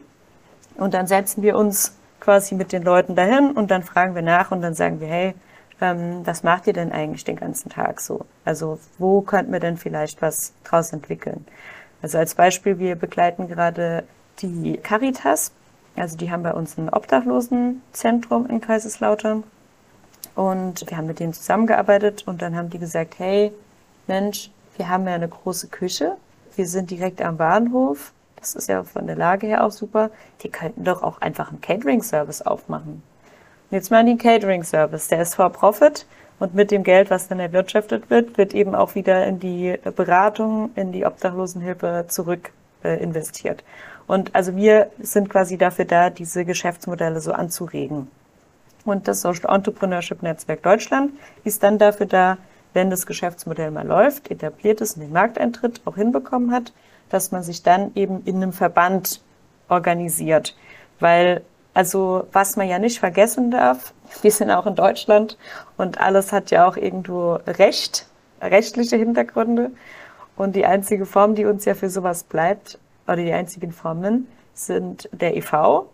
und 0.76 0.94
dann 0.94 1.06
setzen 1.06 1.42
wir 1.42 1.56
uns 1.56 1.96
quasi 2.20 2.54
mit 2.54 2.72
den 2.72 2.82
Leuten 2.82 3.16
dahin 3.16 3.52
und 3.52 3.70
dann 3.70 3.82
fragen 3.82 4.14
wir 4.14 4.22
nach 4.22 4.50
und 4.50 4.62
dann 4.62 4.74
sagen 4.74 5.00
wir, 5.00 5.08
hey, 5.08 5.34
ähm, 5.80 6.20
was 6.24 6.42
macht 6.42 6.66
ihr 6.66 6.72
denn 6.72 6.92
eigentlich 6.92 7.24
den 7.24 7.36
ganzen 7.36 7.68
Tag 7.68 8.00
so? 8.00 8.24
Also 8.44 8.78
wo 8.98 9.20
könnten 9.22 9.52
wir 9.52 9.60
denn 9.60 9.76
vielleicht 9.76 10.22
was 10.22 10.52
draus 10.64 10.92
entwickeln? 10.92 11.44
Also 12.00 12.18
als 12.18 12.34
Beispiel, 12.34 12.78
wir 12.78 12.96
begleiten 12.96 13.48
gerade 13.48 14.04
die 14.40 14.76
Caritas. 14.76 15.52
Also 15.96 16.16
die 16.16 16.30
haben 16.30 16.42
bei 16.42 16.52
uns 16.52 16.78
ein 16.78 16.88
Obdachlosenzentrum 16.88 18.46
in 18.46 18.60
Kaiserslautern. 18.60 19.44
Und 20.34 20.88
wir 20.88 20.96
haben 20.96 21.06
mit 21.06 21.20
denen 21.20 21.34
zusammengearbeitet 21.34 22.26
und 22.26 22.40
dann 22.40 22.56
haben 22.56 22.70
die 22.70 22.78
gesagt, 22.78 23.18
hey, 23.18 23.52
Mensch, 24.06 24.50
wir 24.76 24.88
haben 24.88 25.06
ja 25.06 25.14
eine 25.14 25.28
große 25.28 25.68
Küche. 25.68 26.16
Wir 26.56 26.66
sind 26.66 26.90
direkt 26.90 27.20
am 27.20 27.36
Bahnhof. 27.36 28.12
Das 28.42 28.56
ist 28.56 28.68
ja 28.68 28.82
von 28.82 29.06
der 29.06 29.16
Lage 29.16 29.46
her 29.46 29.64
auch 29.64 29.70
super. 29.70 30.10
Die 30.42 30.50
könnten 30.50 30.84
doch 30.84 31.02
auch 31.02 31.20
einfach 31.20 31.50
einen 31.50 31.60
Catering-Service 31.60 32.42
aufmachen. 32.42 33.02
Und 33.70 33.76
jetzt 33.76 33.90
mal 33.90 34.04
den 34.04 34.18
Catering-Service. 34.18 35.08
Der 35.08 35.22
ist 35.22 35.36
for 35.36 35.50
Profit 35.50 36.06
und 36.40 36.54
mit 36.54 36.72
dem 36.72 36.82
Geld, 36.82 37.08
was 37.08 37.28
dann 37.28 37.38
erwirtschaftet 37.38 38.10
wird, 38.10 38.36
wird 38.36 38.52
eben 38.52 38.74
auch 38.74 38.96
wieder 38.96 39.24
in 39.26 39.38
die 39.38 39.78
Beratung, 39.94 40.70
in 40.74 40.90
die 40.90 41.06
Obdachlosenhilfe 41.06 42.06
zurück 42.08 42.50
äh, 42.82 43.00
investiert. 43.00 43.62
Und 44.08 44.34
also 44.34 44.56
wir 44.56 44.90
sind 45.00 45.30
quasi 45.30 45.56
dafür 45.56 45.84
da, 45.84 46.10
diese 46.10 46.44
Geschäftsmodelle 46.44 47.20
so 47.20 47.32
anzuregen. 47.32 48.08
Und 48.84 49.06
das 49.06 49.20
Social 49.20 49.54
Entrepreneurship 49.54 50.22
Netzwerk 50.22 50.64
Deutschland 50.64 51.12
ist 51.44 51.62
dann 51.62 51.78
dafür 51.78 52.06
da, 52.06 52.38
wenn 52.74 52.90
das 52.90 53.06
Geschäftsmodell 53.06 53.70
mal 53.70 53.86
läuft, 53.86 54.28
etabliert 54.28 54.80
ist 54.80 54.96
und 54.96 55.02
den 55.02 55.12
Markteintritt 55.12 55.80
auch 55.84 55.94
hinbekommen 55.94 56.50
hat, 56.50 56.72
dass 57.12 57.30
man 57.30 57.42
sich 57.42 57.62
dann 57.62 57.92
eben 57.94 58.22
in 58.24 58.36
einem 58.36 58.52
Verband 58.52 59.20
organisiert. 59.68 60.56
Weil, 61.00 61.42
also, 61.74 62.26
was 62.32 62.56
man 62.56 62.68
ja 62.68 62.78
nicht 62.78 63.00
vergessen 63.00 63.50
darf, 63.50 63.92
wir 64.22 64.30
sind 64.30 64.50
auch 64.50 64.66
in 64.66 64.74
Deutschland 64.74 65.36
und 65.76 66.00
alles 66.00 66.32
hat 66.32 66.50
ja 66.50 66.66
auch 66.66 66.76
irgendwo 66.76 67.34
Recht, 67.46 68.06
rechtliche 68.40 68.96
Hintergründe. 68.96 69.70
Und 70.36 70.56
die 70.56 70.64
einzige 70.64 71.06
Form, 71.06 71.34
die 71.34 71.44
uns 71.44 71.64
ja 71.66 71.74
für 71.74 71.90
sowas 71.90 72.24
bleibt, 72.24 72.78
oder 73.06 73.16
die 73.16 73.32
einzigen 73.32 73.72
Formen, 73.72 74.28
sind 74.54 75.08
der 75.12 75.36
EV. 75.36 75.86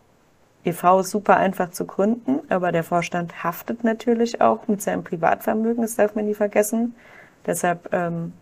EV 0.64 1.00
ist 1.00 1.10
super 1.10 1.36
einfach 1.36 1.70
zu 1.70 1.86
gründen, 1.86 2.40
aber 2.48 2.72
der 2.72 2.84
Vorstand 2.84 3.42
haftet 3.42 3.84
natürlich 3.84 4.40
auch 4.40 4.68
mit 4.68 4.82
seinem 4.82 5.04
Privatvermögen, 5.04 5.82
das 5.82 5.96
darf 5.96 6.14
man 6.14 6.26
nie 6.26 6.34
vergessen. 6.34 6.94
Deshalb 7.46 7.92
ähm, 7.92 8.32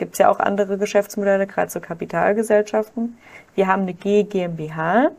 gibt 0.00 0.14
es 0.14 0.18
ja 0.18 0.30
auch 0.30 0.40
andere 0.40 0.78
Geschäftsmodelle, 0.78 1.46
gerade 1.46 1.70
so 1.70 1.78
Kapitalgesellschaften. 1.78 3.18
Wir 3.54 3.68
haben 3.68 3.82
eine 3.82 3.94
G 3.94 4.24
GmbH. 4.24 5.10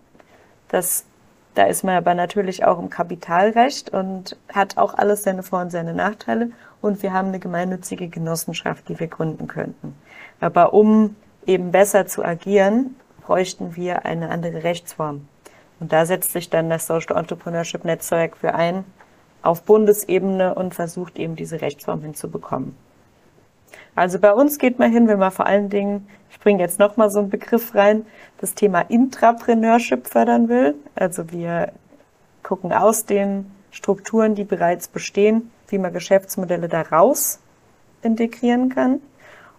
Das, 0.69 1.05
da 1.53 1.65
ist 1.65 1.83
man 1.83 1.95
aber 1.95 2.15
natürlich 2.15 2.65
auch 2.65 2.79
im 2.79 2.89
Kapitalrecht 2.89 3.91
und 3.91 4.35
hat 4.51 4.77
auch 4.77 4.95
alles 4.95 5.23
seine 5.23 5.43
Vor- 5.43 5.61
und 5.61 5.69
seine 5.69 5.93
Nachteile. 5.93 6.51
Und 6.81 7.03
wir 7.03 7.13
haben 7.13 7.27
eine 7.27 7.39
gemeinnützige 7.39 8.07
Genossenschaft, 8.07 8.89
die 8.89 8.99
wir 8.99 9.07
gründen 9.07 9.47
könnten. 9.47 9.95
Aber 10.39 10.73
um 10.73 11.15
eben 11.45 11.71
besser 11.71 12.07
zu 12.07 12.25
agieren, 12.25 12.95
bräuchten 13.21 13.75
wir 13.75 14.03
eine 14.05 14.29
andere 14.29 14.63
Rechtsform. 14.63 15.27
Und 15.79 15.93
da 15.93 16.07
setzt 16.07 16.31
sich 16.31 16.49
dann 16.49 16.71
das 16.71 16.87
Social 16.87 17.17
Entrepreneurship 17.17 17.85
Netzwerk 17.85 18.35
für 18.35 18.55
ein 18.55 18.83
auf 19.43 19.61
Bundesebene 19.61 20.55
und 20.55 20.73
versucht 20.73 21.19
eben 21.19 21.35
diese 21.35 21.61
Rechtsform 21.61 22.01
hinzubekommen. 22.01 22.75
Also 23.95 24.19
bei 24.19 24.33
uns 24.33 24.57
geht 24.57 24.79
man 24.79 24.91
hin, 24.91 25.07
wenn 25.07 25.19
man 25.19 25.31
vor 25.31 25.45
allen 25.45 25.69
Dingen, 25.69 26.07
ich 26.29 26.39
bringe 26.39 26.61
jetzt 26.61 26.79
nochmal 26.79 27.09
so 27.09 27.19
einen 27.19 27.29
Begriff 27.29 27.75
rein, 27.75 28.05
das 28.39 28.53
Thema 28.53 28.81
Intrapreneurship 28.81 30.07
fördern 30.07 30.49
will. 30.49 30.75
Also 30.95 31.31
wir 31.31 31.71
gucken 32.43 32.73
aus 32.73 33.05
den 33.05 33.51
Strukturen, 33.71 34.35
die 34.35 34.43
bereits 34.43 34.87
bestehen, 34.87 35.51
wie 35.67 35.77
man 35.77 35.93
Geschäftsmodelle 35.93 36.67
daraus 36.67 37.39
integrieren 38.01 38.69
kann. 38.69 39.01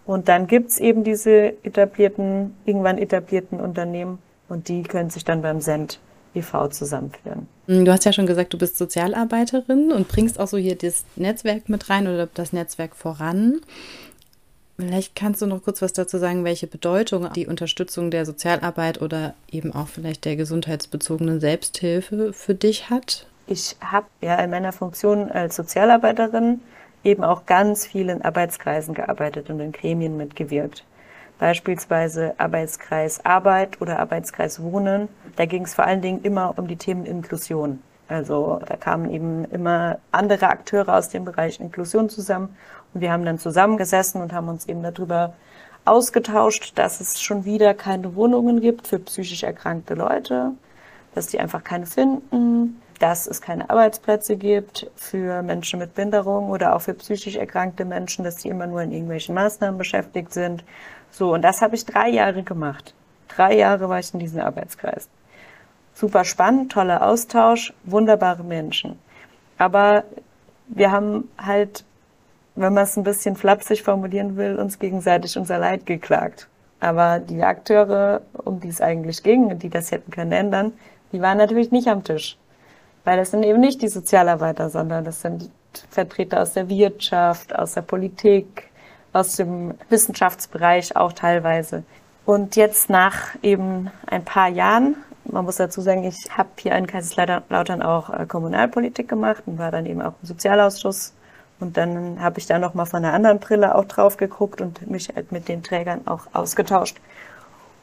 Und 0.05 0.27
dann 0.27 0.47
gibt's 0.47 0.79
eben 0.79 1.03
diese 1.03 1.53
etablierten, 1.63 2.55
irgendwann 2.65 2.97
etablierten 2.97 3.59
Unternehmen 3.59 4.19
und 4.49 4.67
die 4.67 4.83
können 4.83 5.09
sich 5.09 5.23
dann 5.23 5.41
beim 5.41 5.61
Send 5.61 5.99
e.V. 6.35 6.67
zusammenführen. 6.69 7.47
Du 7.67 7.91
hast 7.91 8.05
ja 8.05 8.13
schon 8.13 8.27
gesagt, 8.27 8.53
du 8.53 8.57
bist 8.57 8.77
Sozialarbeiterin 8.77 9.91
und 9.91 10.07
bringst 10.07 10.39
auch 10.39 10.47
so 10.47 10.57
hier 10.57 10.75
das 10.75 11.05
Netzwerk 11.15 11.69
mit 11.69 11.89
rein 11.89 12.07
oder 12.07 12.27
das 12.27 12.53
Netzwerk 12.53 12.95
voran. 12.95 13.61
Vielleicht 14.77 15.15
kannst 15.15 15.41
du 15.41 15.45
noch 15.45 15.63
kurz 15.63 15.81
was 15.81 15.93
dazu 15.93 16.17
sagen, 16.17 16.43
welche 16.43 16.67
Bedeutung 16.67 17.31
die 17.33 17.47
Unterstützung 17.47 18.09
der 18.09 18.25
Sozialarbeit 18.25 19.01
oder 19.01 19.35
eben 19.51 19.71
auch 19.73 19.87
vielleicht 19.87 20.25
der 20.25 20.35
gesundheitsbezogenen 20.35 21.39
Selbsthilfe 21.39 22.33
für 22.33 22.55
dich 22.55 22.89
hat? 22.89 23.27
Ich 23.45 23.75
habe 23.81 24.07
ja 24.21 24.35
in 24.35 24.49
meiner 24.49 24.73
Funktion 24.73 25.31
als 25.31 25.55
Sozialarbeiterin 25.55 26.61
eben 27.03 27.23
auch 27.23 27.45
ganz 27.45 27.85
viel 27.85 28.09
in 28.09 28.21
Arbeitskreisen 28.21 28.93
gearbeitet 28.93 29.49
und 29.49 29.59
in 29.59 29.71
Gremien 29.71 30.17
mitgewirkt. 30.17 30.83
Beispielsweise 31.39 32.33
Arbeitskreis 32.37 33.23
Arbeit 33.25 33.81
oder 33.81 33.99
Arbeitskreis 33.99 34.61
Wohnen. 34.61 35.09
Da 35.35 35.45
ging 35.45 35.63
es 35.63 35.73
vor 35.73 35.85
allen 35.85 36.01
Dingen 36.01 36.21
immer 36.23 36.53
um 36.57 36.67
die 36.67 36.75
Themen 36.75 37.05
Inklusion. 37.05 37.81
Also 38.07 38.59
da 38.67 38.75
kamen 38.75 39.09
eben 39.09 39.45
immer 39.45 39.97
andere 40.11 40.47
Akteure 40.47 40.95
aus 40.95 41.09
dem 41.09 41.25
Bereich 41.25 41.59
Inklusion 41.59 42.09
zusammen 42.09 42.55
und 42.93 43.01
wir 43.01 43.11
haben 43.11 43.25
dann 43.25 43.39
zusammengesessen 43.39 44.21
und 44.21 44.33
haben 44.33 44.49
uns 44.49 44.67
eben 44.67 44.83
darüber 44.83 45.33
ausgetauscht, 45.85 46.73
dass 46.75 47.01
es 47.01 47.21
schon 47.21 47.45
wieder 47.45 47.73
keine 47.73 48.15
Wohnungen 48.15 48.61
gibt 48.61 48.87
für 48.87 48.99
psychisch 48.99 49.43
erkrankte 49.43 49.95
Leute, 49.95 50.51
dass 51.15 51.27
die 51.27 51.39
einfach 51.39 51.63
keine 51.63 51.85
finden, 51.85 52.81
dass 52.99 53.27
es 53.27 53.41
keine 53.41 53.69
Arbeitsplätze 53.69 54.37
gibt 54.37 54.89
für 54.95 55.41
Menschen 55.41 55.79
mit 55.79 55.95
Behinderung 55.95 56.49
oder 56.49 56.75
auch 56.75 56.81
für 56.81 56.93
psychisch 56.93 57.35
erkrankte 57.35 57.83
Menschen, 57.85 58.23
dass 58.23 58.37
die 58.37 58.49
immer 58.49 58.67
nur 58.67 58.81
in 58.81 58.91
irgendwelchen 58.91 59.35
Maßnahmen 59.35 59.77
beschäftigt 59.77 60.33
sind. 60.33 60.63
So, 61.11 61.33
und 61.33 61.41
das 61.41 61.61
habe 61.61 61.75
ich 61.75 61.85
drei 61.85 62.09
Jahre 62.09 62.43
gemacht. 62.43 62.93
Drei 63.27 63.57
Jahre 63.57 63.89
war 63.89 63.99
ich 63.99 64.13
in 64.13 64.19
diesem 64.19 64.41
Arbeitskreis. 64.41 65.09
Super 65.93 66.23
spannend, 66.25 66.71
toller 66.71 67.05
Austausch, 67.05 67.73
wunderbare 67.83 68.43
Menschen. 68.43 68.97
Aber 69.57 70.03
wir 70.67 70.91
haben 70.91 71.29
halt 71.37 71.85
wenn 72.55 72.73
man 72.73 72.83
es 72.83 72.97
ein 72.97 73.03
bisschen 73.03 73.35
flapsig 73.35 73.83
formulieren 73.83 74.37
will, 74.37 74.57
uns 74.57 74.79
gegenseitig 74.79 75.37
unser 75.37 75.57
Leid 75.57 75.85
geklagt. 75.85 76.47
Aber 76.79 77.19
die 77.19 77.43
Akteure, 77.43 78.21
um 78.33 78.59
die 78.59 78.67
es 78.67 78.81
eigentlich 78.81 79.23
ging 79.23 79.45
und 79.45 79.63
die 79.63 79.69
das 79.69 79.91
hätten 79.91 80.11
können 80.11 80.31
ändern, 80.31 80.73
die 81.11 81.21
waren 81.21 81.37
natürlich 81.37 81.71
nicht 81.71 81.87
am 81.87 82.03
Tisch. 82.03 82.37
Weil 83.05 83.17
das 83.17 83.31
sind 83.31 83.43
eben 83.43 83.59
nicht 83.59 83.81
die 83.81 83.87
Sozialarbeiter, 83.87 84.69
sondern 84.69 85.03
das 85.03 85.21
sind 85.21 85.49
Vertreter 85.89 86.41
aus 86.41 86.53
der 86.53 86.69
Wirtschaft, 86.69 87.55
aus 87.55 87.73
der 87.73 87.81
Politik, 87.81 88.69
aus 89.13 89.35
dem 89.35 89.73
Wissenschaftsbereich 89.89 90.95
auch 90.95 91.13
teilweise. 91.13 91.83
Und 92.25 92.55
jetzt 92.55 92.89
nach 92.89 93.35
eben 93.41 93.91
ein 94.05 94.23
paar 94.23 94.47
Jahren, 94.47 94.95
man 95.25 95.45
muss 95.45 95.57
dazu 95.57 95.81
sagen, 95.81 96.03
ich 96.03 96.29
habe 96.37 96.49
hier 96.57 96.75
in 96.75 96.87
Kaiserslautern 96.87 97.81
auch 97.81 98.09
äh, 98.09 98.25
Kommunalpolitik 98.25 99.07
gemacht 99.07 99.43
und 99.45 99.57
war 99.57 99.71
dann 99.71 99.85
eben 99.85 100.01
auch 100.01 100.13
im 100.21 100.27
Sozialausschuss. 100.27 101.13
Und 101.59 101.77
dann 101.77 102.21
habe 102.21 102.39
ich 102.39 102.45
da 102.45 102.59
nochmal 102.59 102.85
von 102.85 103.03
einer 103.03 103.13
anderen 103.13 103.39
Brille 103.39 103.75
auch 103.75 103.85
drauf 103.85 104.17
geguckt 104.17 104.59
und 104.59 104.89
mich 104.89 105.09
halt 105.15 105.31
mit 105.31 105.47
den 105.47 105.63
Trägern 105.63 106.01
auch 106.07 106.27
ausgetauscht. 106.33 106.97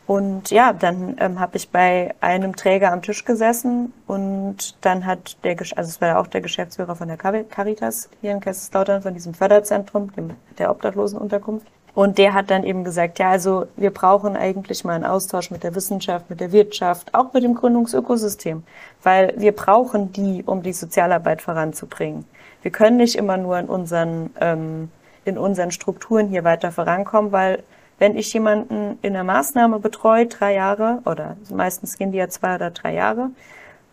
Und 0.06 0.50
ja, 0.50 0.73
dann 0.73 1.16
ähm, 1.20 1.38
habe 1.38 1.56
ich 1.56 1.70
bei 1.70 2.14
einem 2.20 2.56
Träger 2.56 2.92
am 2.92 3.00
Tisch 3.00 3.25
gesessen 3.25 3.92
und 4.09 4.75
dann 4.80 5.06
hat 5.06 5.37
der, 5.44 5.56
also 5.76 5.88
es 5.88 6.00
war 6.00 6.18
auch 6.18 6.26
der 6.26 6.40
Geschäftsführer 6.40 6.97
von 6.97 7.06
der 7.06 7.16
Caritas 7.16 8.11
hier 8.20 8.32
in 8.32 8.40
Kaiserslautern, 8.40 9.02
von 9.02 9.14
diesem 9.14 9.35
Förderzentrum, 9.35 10.12
dem, 10.14 10.30
der 10.59 10.73
Obdachlosenunterkunft. 10.73 11.68
Und 11.94 12.18
der 12.18 12.35
hat 12.35 12.50
dann 12.50 12.64
eben 12.64 12.85
gesagt, 12.85 13.18
ja, 13.18 13.30
also 13.30 13.66
wir 13.76 13.90
brauchen 13.90 14.37
eigentlich 14.37 14.85
mal 14.85 14.94
einen 14.94 15.04
Austausch 15.04 15.50
mit 15.50 15.64
der 15.64 15.75
Wissenschaft, 15.75 16.30
mit 16.30 16.40
der 16.40 16.52
Wirtschaft, 16.52 17.14
auch 17.14 17.32
mit 17.32 17.42
dem 17.42 17.54
Gründungsökosystem, 17.54 18.62
weil 19.02 19.35
wir 19.37 19.52
brauchen 19.52 20.12
die, 20.12 20.44
um 20.44 20.62
die 20.62 20.73
Sozialarbeit 20.73 21.42
voranzubringen. 21.42 22.25
Wir 22.62 22.70
können 22.70 22.97
nicht 22.97 23.16
immer 23.16 23.37
nur 23.37 23.59
in 23.59 23.66
unseren, 23.66 24.30
ähm, 24.40 24.90
in 25.25 25.38
unseren 25.38 25.70
Strukturen 25.70 26.28
hier 26.28 26.44
weiter 26.44 26.70
vorankommen, 26.73 27.32
weil 27.32 27.62
wenn 27.99 28.16
ich 28.16 28.32
jemanden 28.32 28.99
in 29.02 29.12
der 29.12 29.25
Maßnahme 29.25 29.78
betreue, 29.78 30.26
drei 30.26 30.54
Jahre, 30.54 31.02
oder 31.04 31.37
meistens 31.50 31.99
gehen 31.99 32.12
die 32.12 32.18
ja 32.18 32.28
zwei 32.28 32.54
oder 32.54 32.70
drei 32.70 32.94
Jahre, 32.94 33.30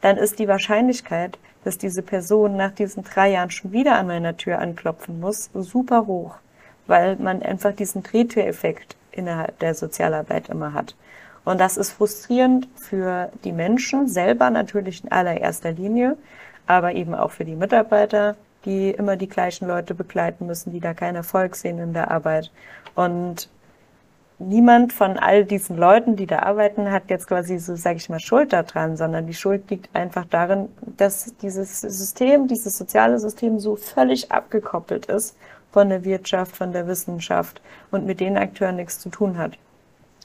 dann 0.01 0.17
ist 0.17 0.39
die 0.39 0.47
Wahrscheinlichkeit, 0.47 1.37
dass 1.63 1.77
diese 1.77 2.01
Person 2.01 2.55
nach 2.55 2.71
diesen 2.71 3.03
drei 3.03 3.31
Jahren 3.31 3.51
schon 3.51 3.73
wieder 3.73 3.95
an 3.97 4.07
meiner 4.07 4.37
Tür 4.37 4.59
anklopfen 4.59 5.19
muss, 5.19 5.49
super 5.53 6.07
hoch, 6.07 6.35
weil 6.87 7.15
man 7.17 7.41
einfach 7.41 7.73
diesen 7.73 8.03
Drehtüreffekt 8.03 8.95
innerhalb 9.11 9.59
der 9.59 9.73
Sozialarbeit 9.73 10.49
immer 10.49 10.73
hat. 10.73 10.95
Und 11.43 11.59
das 11.59 11.77
ist 11.77 11.91
frustrierend 11.91 12.67
für 12.75 13.29
die 13.43 13.53
Menschen 13.53 14.07
selber 14.07 14.49
natürlich 14.49 15.03
in 15.03 15.11
allererster 15.11 15.71
Linie, 15.71 16.17
aber 16.65 16.93
eben 16.93 17.15
auch 17.15 17.31
für 17.31 17.45
die 17.45 17.55
Mitarbeiter, 17.55 18.35
die 18.65 18.91
immer 18.91 19.15
die 19.15 19.29
gleichen 19.29 19.67
Leute 19.67 19.93
begleiten 19.93 20.45
müssen, 20.45 20.73
die 20.73 20.81
da 20.81 20.93
keinen 20.93 21.15
Erfolg 21.15 21.55
sehen 21.55 21.79
in 21.79 21.93
der 21.93 22.11
Arbeit. 22.11 22.51
Und 22.95 23.49
niemand 24.39 24.91
von 24.91 25.17
all 25.17 25.45
diesen 25.45 25.77
Leuten, 25.77 26.15
die 26.15 26.27
da 26.27 26.39
arbeiten, 26.39 26.91
hat 26.91 27.09
jetzt 27.09 27.27
quasi 27.27 27.57
so, 27.59 27.75
sage 27.75 27.97
ich 27.97 28.09
mal, 28.09 28.19
Schuld 28.19 28.53
daran, 28.53 28.97
sondern 28.97 29.25
die 29.25 29.33
Schuld 29.33 29.69
liegt 29.69 29.95
einfach 29.95 30.25
darin, 30.25 30.67
dass 30.97 31.33
dieses 31.37 31.81
System, 31.81 32.47
dieses 32.47 32.77
soziale 32.77 33.19
System 33.19 33.59
so 33.59 33.75
völlig 33.75 34.31
abgekoppelt 34.31 35.05
ist 35.05 35.37
von 35.77 35.89
der 35.89 36.03
Wirtschaft, 36.03 36.57
von 36.57 36.71
der 36.71 36.87
Wissenschaft 36.87 37.61
und 37.91 38.03
mit 38.03 38.19
den 38.19 38.35
Akteuren 38.35 38.77
nichts 38.77 38.97
zu 38.97 39.09
tun 39.09 39.37
hat. 39.37 39.59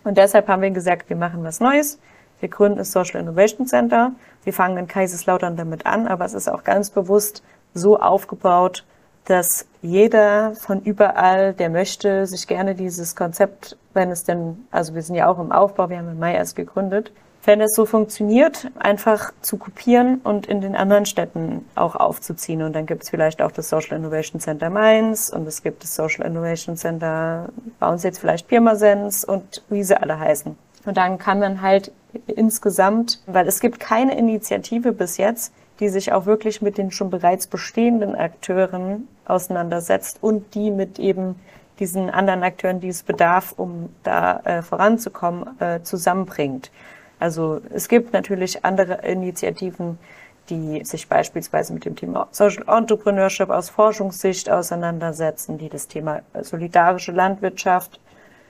Und 0.02 0.16
deshalb 0.16 0.48
haben 0.48 0.62
wir 0.62 0.70
gesagt, 0.70 1.10
wir 1.10 1.16
machen 1.16 1.44
was 1.44 1.60
Neues. 1.60 1.98
Wir 2.40 2.48
gründen 2.48 2.78
das 2.78 2.90
Social 2.90 3.20
Innovation 3.20 3.66
Center. 3.66 4.12
Wir 4.44 4.54
fangen 4.54 4.78
in 4.78 4.86
Kaiserslautern 4.86 5.54
damit 5.54 5.84
an, 5.84 6.08
aber 6.08 6.24
es 6.24 6.32
ist 6.32 6.48
auch 6.48 6.64
ganz 6.64 6.88
bewusst 6.88 7.42
so 7.74 8.00
aufgebaut, 8.00 8.86
dass 9.26 9.66
jeder 9.82 10.54
von 10.54 10.80
überall, 10.80 11.52
der 11.52 11.68
möchte, 11.68 12.24
sich 12.26 12.46
gerne 12.46 12.74
dieses 12.74 13.14
Konzept, 13.14 13.76
wenn 13.92 14.10
es 14.10 14.24
denn, 14.24 14.66
also 14.70 14.94
wir 14.94 15.02
sind 15.02 15.16
ja 15.16 15.28
auch 15.28 15.38
im 15.38 15.52
Aufbau, 15.52 15.90
wir 15.90 15.98
haben 15.98 16.08
im 16.08 16.18
Mai 16.18 16.34
erst 16.34 16.56
gegründet, 16.56 17.12
wenn 17.44 17.60
es 17.60 17.74
so 17.74 17.86
funktioniert, 17.86 18.70
einfach 18.78 19.32
zu 19.40 19.56
kopieren 19.56 20.20
und 20.22 20.46
in 20.46 20.60
den 20.60 20.76
anderen 20.76 21.06
Städten 21.06 21.64
auch 21.74 21.96
aufzuziehen. 21.96 22.62
Und 22.62 22.74
dann 22.74 22.86
gibt 22.86 23.02
es 23.02 23.10
vielleicht 23.10 23.42
auch 23.42 23.50
das 23.50 23.68
Social 23.68 23.96
Innovation 23.96 24.40
Center 24.40 24.70
Mainz 24.70 25.28
und 25.28 25.46
es 25.48 25.62
gibt 25.62 25.82
das 25.82 25.94
Social 25.94 26.24
Innovation 26.24 26.76
Center 26.76 27.48
bei 27.80 27.88
uns 27.88 28.04
jetzt 28.04 28.18
vielleicht 28.18 28.46
Pirmasens 28.46 29.24
und 29.24 29.64
wie 29.70 29.82
sie 29.82 30.00
alle 30.00 30.18
heißen. 30.18 30.56
Und 30.84 30.96
dann 30.96 31.18
kann 31.18 31.40
man 31.40 31.62
halt 31.62 31.92
insgesamt, 32.26 33.20
weil 33.26 33.48
es 33.48 33.60
gibt 33.60 33.80
keine 33.80 34.16
Initiative 34.16 34.92
bis 34.92 35.16
jetzt, 35.16 35.52
die 35.80 35.88
sich 35.88 36.12
auch 36.12 36.26
wirklich 36.26 36.62
mit 36.62 36.78
den 36.78 36.90
schon 36.90 37.10
bereits 37.10 37.46
bestehenden 37.46 38.14
Akteuren 38.14 39.08
auseinandersetzt 39.24 40.18
und 40.20 40.54
die 40.54 40.70
mit 40.70 40.98
eben 40.98 41.36
diesen 41.78 42.10
anderen 42.10 42.42
Akteuren, 42.42 42.80
die 42.80 42.88
es 42.88 43.02
bedarf, 43.02 43.54
um 43.56 43.88
da 44.04 44.40
äh, 44.44 44.62
voranzukommen, 44.62 45.60
äh, 45.60 45.82
zusammenbringt. 45.82 46.70
Also 47.22 47.60
es 47.72 47.88
gibt 47.88 48.12
natürlich 48.12 48.64
andere 48.64 48.94
Initiativen, 49.06 49.98
die 50.50 50.84
sich 50.84 51.08
beispielsweise 51.08 51.72
mit 51.72 51.84
dem 51.84 51.94
Thema 51.94 52.26
Social 52.32 52.64
Entrepreneurship 52.66 53.48
aus 53.48 53.70
Forschungssicht 53.70 54.50
auseinandersetzen, 54.50 55.56
die 55.56 55.68
das 55.68 55.86
Thema 55.86 56.22
solidarische 56.40 57.12
Landwirtschaft, 57.12 58.00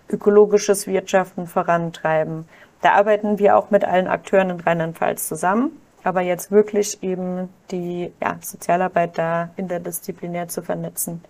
ökologisches 0.08 0.86
Wirtschaften 0.86 1.46
vorantreiben. 1.46 2.46
Da 2.80 2.92
arbeiten 2.92 3.38
wir 3.38 3.56
auch 3.56 3.70
mit 3.70 3.84
allen 3.84 4.08
Akteuren 4.08 4.50
in 4.50 4.60
Rheinland-Pfalz 4.60 5.28
zusammen 5.28 5.72
aber 6.04 6.20
jetzt 6.20 6.50
wirklich 6.50 7.02
eben 7.02 7.48
die 7.70 8.12
ja, 8.20 8.36
Sozialarbeit 8.40 9.18
da 9.18 9.50
interdisziplinär 9.56 10.48
zu 10.48 10.62
vernetzen. 10.62 11.22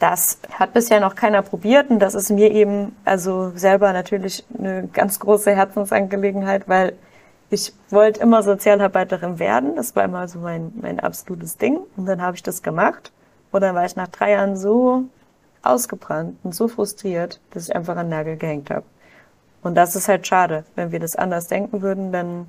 Das 0.00 0.38
hat 0.50 0.72
bisher 0.72 0.98
noch 0.98 1.14
keiner 1.14 1.42
probiert 1.42 1.90
und 1.90 2.00
das 2.00 2.14
ist 2.14 2.30
mir 2.30 2.50
eben 2.50 2.96
also 3.04 3.52
selber 3.54 3.92
natürlich 3.92 4.44
eine 4.58 4.88
ganz 4.88 5.20
große 5.20 5.54
Herzensangelegenheit, 5.54 6.68
weil 6.68 6.94
ich 7.50 7.74
wollte 7.90 8.20
immer 8.20 8.42
Sozialarbeiterin 8.42 9.38
werden. 9.38 9.76
Das 9.76 9.94
war 9.94 10.04
immer 10.04 10.26
so 10.26 10.38
mein, 10.38 10.72
mein 10.80 11.00
absolutes 11.00 11.58
Ding. 11.58 11.80
Und 11.96 12.06
dann 12.06 12.22
habe 12.22 12.36
ich 12.36 12.42
das 12.42 12.62
gemacht. 12.62 13.12
Und 13.50 13.60
dann 13.60 13.74
war 13.74 13.84
ich 13.84 13.96
nach 13.96 14.08
drei 14.08 14.32
Jahren 14.32 14.56
so 14.56 15.04
ausgebrannt 15.62 16.38
und 16.44 16.54
so 16.54 16.68
frustriert, 16.68 17.40
dass 17.50 17.68
ich 17.68 17.76
einfach 17.76 17.96
an 17.96 18.06
den 18.06 18.10
Nagel 18.10 18.36
gehängt 18.36 18.70
habe. 18.70 18.84
Und 19.62 19.74
das 19.74 19.96
ist 19.96 20.08
halt 20.08 20.26
schade. 20.26 20.64
Wenn 20.76 20.92
wir 20.92 21.00
das 21.00 21.16
anders 21.16 21.48
denken 21.48 21.82
würden, 21.82 22.12
dann 22.12 22.46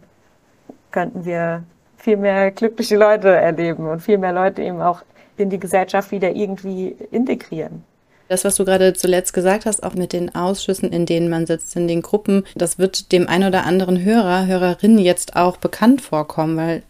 könnten 0.92 1.26
wir 1.26 1.64
viel 1.98 2.16
mehr 2.16 2.52
glückliche 2.52 2.96
Leute 2.96 3.30
erleben 3.30 3.88
und 3.88 4.00
viel 4.02 4.18
mehr 4.18 4.34
Leute 4.34 4.62
eben 4.62 4.82
auch 4.82 5.02
in 5.42 5.50
die 5.50 5.60
Gesellschaft 5.60 6.12
wieder 6.12 6.36
irgendwie 6.36 6.96
integrieren. 7.12 7.84
Das, 8.32 8.46
was 8.46 8.56
du 8.56 8.64
gerade 8.64 8.94
zuletzt 8.94 9.34
gesagt 9.34 9.66
hast, 9.66 9.84
auch 9.84 9.94
mit 9.94 10.14
den 10.14 10.34
Ausschüssen, 10.34 10.94
in 10.94 11.06
denen 11.06 11.30
man 11.30 11.46
sitzt, 11.46 11.76
in 11.76 11.90
den 11.90 12.02
Gruppen, 12.02 12.46
das 12.56 12.80
wird 12.80 13.12
dem 13.12 13.28
ein 13.28 13.44
oder 13.44 13.66
anderen 13.66 14.02
Hörer, 14.06 14.46
Hörerin 14.46 14.98
jetzt 14.98 15.36
auch 15.36 15.58
bekannt 15.58 16.02
vorkommen, 16.02 16.56
weil 16.56 16.84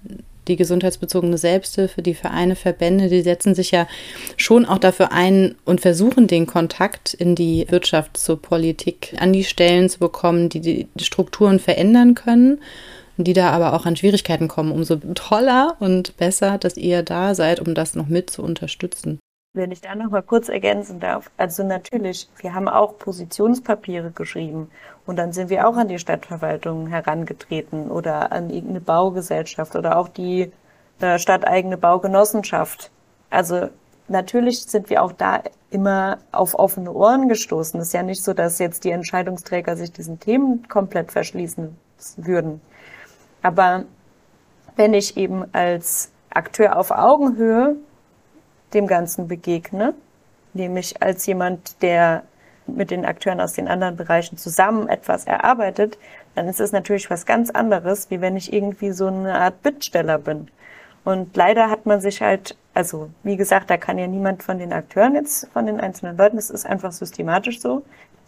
die 0.47 0.55
gesundheitsbezogene 0.55 1.39
Selbsthilfe, 1.39 2.03
die 2.03 2.13
Vereine, 2.13 2.55
Verbände, 2.55 3.09
die 3.09 3.21
setzen 3.21 3.55
sich 3.55 3.71
ja 3.71 3.87
schon 4.37 4.65
auch 4.65 4.77
dafür 4.77 5.11
ein 5.11 5.55
und 5.65 5.81
versuchen 5.81 6.27
den 6.27 6.45
Kontakt 6.45 7.13
in 7.13 7.33
die 7.35 7.65
Wirtschaft 7.69 8.17
zur 8.17 8.39
Politik 8.39 9.15
an 9.19 9.33
die 9.33 9.43
Stellen 9.43 9.89
zu 9.89 9.97
bekommen, 9.97 10.49
die 10.49 10.59
die 10.59 10.87
Strukturen 10.99 11.59
verändern 11.59 12.13
können 12.13 12.59
die 13.17 13.33
da 13.33 13.51
aber 13.51 13.73
auch 13.73 13.85
an 13.85 13.95
Schwierigkeiten 13.95 14.47
kommen, 14.47 14.71
umso 14.71 14.95
toller 15.13 15.75
und 15.79 16.17
besser, 16.17 16.57
dass 16.57 16.77
ihr 16.77 17.03
da 17.03 17.35
seid, 17.35 17.59
um 17.59 17.75
das 17.75 17.95
noch 17.95 18.07
mit 18.07 18.29
zu 18.29 18.43
unterstützen. 18.43 19.19
Wenn 19.53 19.71
ich 19.71 19.81
da 19.81 19.95
noch 19.95 20.09
mal 20.09 20.23
kurz 20.23 20.47
ergänzen 20.47 21.01
darf. 21.01 21.29
Also 21.35 21.63
natürlich, 21.63 22.29
wir 22.37 22.53
haben 22.53 22.69
auch 22.69 22.97
Positionspapiere 22.97 24.11
geschrieben 24.11 24.71
und 25.05 25.17
dann 25.17 25.33
sind 25.33 25.49
wir 25.49 25.67
auch 25.67 25.75
an 25.75 25.89
die 25.89 25.99
Stadtverwaltung 25.99 26.87
herangetreten 26.87 27.91
oder 27.91 28.31
an 28.31 28.49
irgendeine 28.49 28.79
Baugesellschaft 28.79 29.75
oder 29.75 29.97
auch 29.97 30.07
die 30.07 30.51
äh, 31.01 31.19
stadteigene 31.19 31.77
Baugenossenschaft. 31.77 32.91
Also 33.29 33.67
natürlich 34.07 34.63
sind 34.63 34.89
wir 34.89 35.03
auch 35.03 35.11
da 35.11 35.43
immer 35.69 36.19
auf 36.31 36.57
offene 36.57 36.91
Ohren 36.93 37.27
gestoßen. 37.27 37.79
Es 37.79 37.87
ist 37.87 37.93
ja 37.93 38.03
nicht 38.03 38.23
so, 38.23 38.33
dass 38.33 38.59
jetzt 38.59 38.83
die 38.83 38.91
Entscheidungsträger 38.91 39.75
sich 39.75 39.91
diesen 39.91 40.19
Themen 40.19 40.67
komplett 40.69 41.11
verschließen 41.11 41.75
würden. 42.17 42.61
Aber 43.41 43.85
wenn 44.75 44.93
ich 44.93 45.17
eben 45.17 45.45
als 45.53 46.11
Akteur 46.29 46.77
auf 46.77 46.91
Augenhöhe 46.91 47.75
dem 48.73 48.87
Ganzen 48.87 49.27
begegne, 49.27 49.93
nämlich 50.53 51.01
als 51.01 51.25
jemand, 51.25 51.81
der 51.81 52.23
mit 52.67 52.91
den 52.91 53.05
Akteuren 53.05 53.41
aus 53.41 53.53
den 53.53 53.67
anderen 53.67 53.97
Bereichen 53.97 54.37
zusammen 54.37 54.87
etwas 54.87 55.25
erarbeitet, 55.25 55.97
dann 56.35 56.47
ist 56.47 56.59
es 56.59 56.71
natürlich 56.71 57.09
was 57.09 57.25
ganz 57.25 57.49
anderes, 57.49 58.09
wie 58.09 58.21
wenn 58.21 58.37
ich 58.37 58.53
irgendwie 58.53 58.91
so 58.91 59.07
eine 59.07 59.35
Art 59.35 59.61
Bittsteller 59.61 60.17
bin. 60.17 60.47
Und 61.03 61.35
leider 61.35 61.69
hat 61.69 61.85
man 61.85 61.99
sich 61.99 62.21
halt, 62.21 62.55
also 62.73 63.09
wie 63.23 63.35
gesagt, 63.35 63.69
da 63.69 63.77
kann 63.77 63.97
ja 63.97 64.07
niemand 64.07 64.43
von 64.43 64.59
den 64.59 64.71
Akteuren 64.71 65.15
jetzt, 65.15 65.49
von 65.51 65.65
den 65.65 65.79
einzelnen 65.79 66.15
Leuten, 66.15 66.37
es 66.37 66.49
ist 66.49 66.65
einfach 66.65 66.91
systematisch 66.91 67.59
so, 67.59 67.83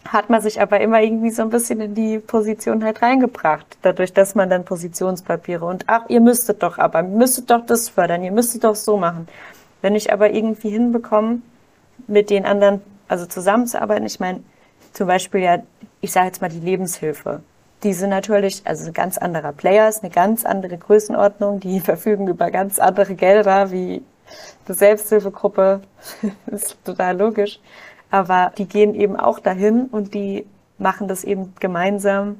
hat 0.07 0.29
man 0.29 0.41
sich 0.41 0.59
aber 0.61 0.81
immer 0.81 1.01
irgendwie 1.01 1.31
so 1.31 1.41
ein 1.43 1.49
bisschen 1.49 1.79
in 1.79 1.95
die 1.95 2.19
Position 2.19 2.83
halt 2.83 3.01
reingebracht. 3.01 3.65
Dadurch, 3.81 4.13
dass 4.13 4.35
man 4.35 4.49
dann 4.49 4.65
Positionspapiere 4.65 5.65
und 5.65 5.85
ach, 5.87 6.03
ihr 6.09 6.19
müsstet 6.19 6.61
doch 6.61 6.77
aber, 6.77 6.99
ihr 6.99 7.07
müsstet 7.07 7.49
doch 7.49 7.65
das 7.65 7.89
fördern, 7.89 8.23
ihr 8.23 8.31
müsstet 8.31 8.63
doch 8.63 8.75
so 8.75 8.97
machen. 8.97 9.27
Wenn 9.81 9.95
ich 9.95 10.11
aber 10.11 10.31
irgendwie 10.31 10.69
hinbekomme, 10.69 11.41
mit 12.07 12.29
den 12.29 12.45
anderen, 12.45 12.81
also 13.07 13.25
zusammenzuarbeiten, 13.25 14.05
ich 14.05 14.19
meine, 14.19 14.43
zum 14.93 15.07
Beispiel 15.07 15.41
ja, 15.41 15.63
ich 16.01 16.11
sage 16.11 16.27
jetzt 16.27 16.41
mal 16.41 16.49
die 16.49 16.59
Lebenshilfe. 16.59 17.41
Die 17.83 17.93
sind 17.93 18.09
natürlich, 18.09 18.61
also 18.65 18.87
ein 18.87 18.93
ganz 18.93 19.17
anderer 19.17 19.51
Player, 19.51 19.89
ist 19.89 20.03
eine 20.03 20.11
ganz 20.11 20.45
andere 20.45 20.77
Größenordnung, 20.77 21.59
die 21.59 21.79
verfügen 21.81 22.27
über 22.27 22.51
ganz 22.51 22.79
andere 22.79 23.15
Gelder 23.15 23.71
wie 23.71 24.03
die 24.67 24.73
Selbsthilfegruppe. 24.73 25.81
ist 26.47 26.77
total 26.83 27.17
logisch. 27.17 27.59
Aber 28.13 28.51
die 28.59 28.67
gehen 28.67 28.93
eben 28.93 29.15
auch 29.15 29.39
dahin 29.39 29.85
und 29.85 30.13
die 30.13 30.45
machen 30.77 31.07
das 31.07 31.23
eben 31.23 31.55
gemeinsam 31.59 32.37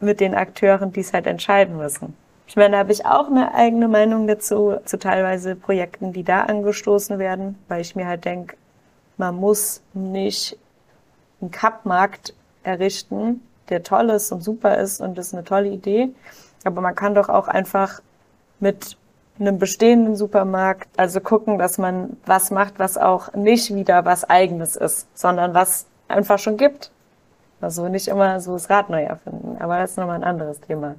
mit 0.00 0.18
den 0.18 0.34
Akteuren, 0.34 0.94
die 0.94 1.00
es 1.00 1.12
halt 1.12 1.26
entscheiden 1.26 1.76
müssen. 1.76 2.16
Ich 2.46 2.56
meine, 2.56 2.70
da 2.70 2.78
habe 2.78 2.92
ich 2.92 3.04
auch 3.04 3.26
eine 3.26 3.52
eigene 3.52 3.86
Meinung 3.86 4.26
dazu, 4.26 4.76
zu 4.86 4.98
teilweise 4.98 5.56
Projekten, 5.56 6.14
die 6.14 6.24
da 6.24 6.44
angestoßen 6.44 7.18
werden, 7.18 7.58
weil 7.68 7.82
ich 7.82 7.94
mir 7.94 8.06
halt 8.06 8.24
denke, 8.24 8.56
man 9.18 9.36
muss 9.36 9.82
nicht 9.92 10.56
einen 11.42 11.50
Cup-Markt 11.50 12.32
errichten, 12.62 13.42
der 13.68 13.82
toll 13.82 14.08
ist 14.08 14.32
und 14.32 14.42
super 14.42 14.78
ist 14.78 15.02
und 15.02 15.18
das 15.18 15.26
ist 15.26 15.34
eine 15.34 15.44
tolle 15.44 15.68
Idee. 15.68 16.08
Aber 16.64 16.80
man 16.80 16.94
kann 16.94 17.14
doch 17.14 17.28
auch 17.28 17.46
einfach 17.46 18.00
mit 18.58 18.96
einem 19.40 19.58
bestehenden 19.58 20.16
Supermarkt, 20.16 20.88
also 20.96 21.20
gucken, 21.20 21.58
dass 21.58 21.78
man 21.78 22.16
was 22.26 22.50
macht, 22.50 22.78
was 22.78 22.98
auch 22.98 23.32
nicht 23.34 23.74
wieder 23.74 24.04
was 24.04 24.28
eigenes 24.28 24.76
ist, 24.76 25.06
sondern 25.14 25.54
was 25.54 25.86
einfach 26.08 26.38
schon 26.38 26.56
gibt. 26.56 26.90
Also 27.60 27.88
nicht 27.88 28.08
immer 28.08 28.40
so 28.40 28.54
das 28.54 28.70
Rad 28.70 28.90
neu 28.90 29.02
erfinden, 29.02 29.56
aber 29.60 29.78
das 29.78 29.92
ist 29.92 29.96
nochmal 29.96 30.16
ein 30.16 30.24
anderes 30.24 30.60
Thema. 30.60 30.94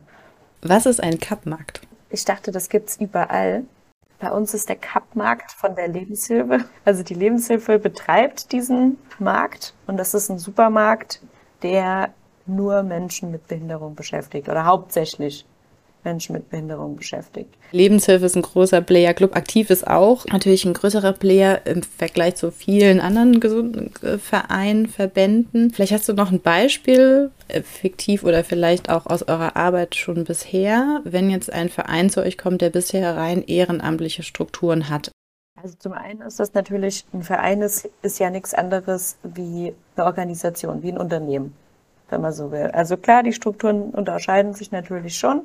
Was 0.61 0.85
ist 0.85 1.01
ein 1.01 1.19
Cup-Markt? 1.19 1.81
Ich 2.09 2.25
dachte, 2.25 2.51
das 2.51 2.69
gibt's 2.69 2.97
überall. 2.97 3.63
Bei 4.19 4.31
uns 4.31 4.53
ist 4.53 4.69
der 4.69 4.75
Cup-Markt 4.75 5.51
von 5.51 5.75
der 5.75 5.87
Lebenshilfe. 5.87 6.65
Also 6.85 7.01
die 7.01 7.15
Lebenshilfe 7.15 7.79
betreibt 7.79 8.51
diesen 8.51 8.99
Markt 9.17 9.73
und 9.87 9.97
das 9.97 10.13
ist 10.13 10.29
ein 10.29 10.37
Supermarkt, 10.37 11.21
der 11.63 12.09
nur 12.45 12.83
Menschen 12.83 13.31
mit 13.31 13.47
Behinderung 13.47 13.95
beschäftigt 13.95 14.49
oder 14.49 14.65
hauptsächlich 14.65 15.45
Menschen 16.03 16.33
mit 16.33 16.49
Behinderung 16.49 16.95
beschäftigt. 16.95 17.53
Lebenshilfe 17.71 18.25
ist 18.25 18.35
ein 18.35 18.41
großer 18.41 18.81
Player, 18.81 19.13
Club 19.13 19.35
Aktiv 19.35 19.69
ist 19.69 19.87
auch 19.87 20.25
natürlich 20.25 20.65
ein 20.65 20.73
größerer 20.73 21.13
Player 21.13 21.61
im 21.65 21.83
Vergleich 21.83 22.35
zu 22.35 22.51
vielen 22.51 22.99
anderen 22.99 23.41
äh, 24.01 24.17
Vereinen, 24.17 24.87
Verbänden. 24.87 25.71
Vielleicht 25.71 25.93
hast 25.93 26.09
du 26.09 26.13
noch 26.13 26.31
ein 26.31 26.41
Beispiel, 26.41 27.31
äh, 27.47 27.61
fiktiv 27.61 28.23
oder 28.23 28.43
vielleicht 28.43 28.89
auch 28.89 29.05
aus 29.05 29.23
eurer 29.23 29.55
Arbeit 29.55 29.95
schon 29.95 30.23
bisher, 30.23 31.01
wenn 31.03 31.29
jetzt 31.29 31.51
ein 31.51 31.69
Verein 31.69 32.09
zu 32.09 32.21
euch 32.21 32.37
kommt, 32.37 32.61
der 32.61 32.69
bisher 32.69 33.15
rein 33.15 33.43
ehrenamtliche 33.43 34.23
Strukturen 34.23 34.89
hat. 34.89 35.11
Also 35.61 35.75
zum 35.77 35.93
einen 35.93 36.21
ist 36.21 36.39
das 36.39 36.53
natürlich, 36.53 37.05
ein 37.13 37.23
Verein 37.23 37.61
ist, 37.61 37.87
ist 38.01 38.19
ja 38.19 38.29
nichts 38.29 38.53
anderes 38.53 39.17
wie 39.23 39.73
eine 39.95 40.05
Organisation, 40.05 40.81
wie 40.81 40.91
ein 40.91 40.97
Unternehmen, 40.97 41.53
wenn 42.09 42.21
man 42.21 42.33
so 42.33 42.51
will. 42.51 42.71
Also 42.73 42.97
klar, 42.97 43.21
die 43.21 43.33
Strukturen 43.33 43.91
unterscheiden 43.91 44.53
sich 44.53 44.71
natürlich 44.71 45.17
schon 45.17 45.41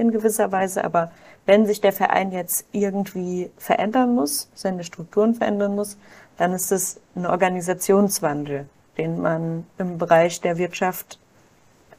in 0.00 0.10
gewisser 0.10 0.50
Weise, 0.50 0.84
aber 0.84 1.12
wenn 1.46 1.66
sich 1.66 1.80
der 1.80 1.92
Verein 1.92 2.32
jetzt 2.32 2.66
irgendwie 2.72 3.50
verändern 3.56 4.14
muss, 4.14 4.48
seine 4.54 4.84
Strukturen 4.84 5.34
verändern 5.34 5.74
muss, 5.74 5.96
dann 6.36 6.52
ist 6.52 6.72
es 6.72 7.00
ein 7.14 7.26
Organisationswandel, 7.26 8.66
den 8.98 9.20
man 9.20 9.66
im 9.78 9.98
Bereich 9.98 10.40
der 10.40 10.58
Wirtschaft 10.58 11.18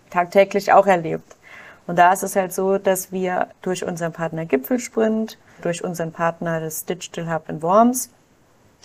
tagtäglich 0.10 0.74
auch 0.74 0.88
erlebt. 0.88 1.36
Und 1.88 1.98
da 1.98 2.14
ist 2.14 2.24
es 2.24 2.36
halt 2.36 2.54
so, 2.54 2.78
dass 2.78 3.12
wir 3.12 3.48
durch 3.62 3.84
unseren 3.84 4.14
Partner 4.14 4.46
Gipfelsprint, 4.46 5.38
durch 5.62 5.84
unseren 5.84 6.12
Partner 6.12 6.60
des 6.60 6.86
Digital 6.86 7.34
Hub 7.34 7.50
in 7.50 7.62
Worms, 7.62 8.10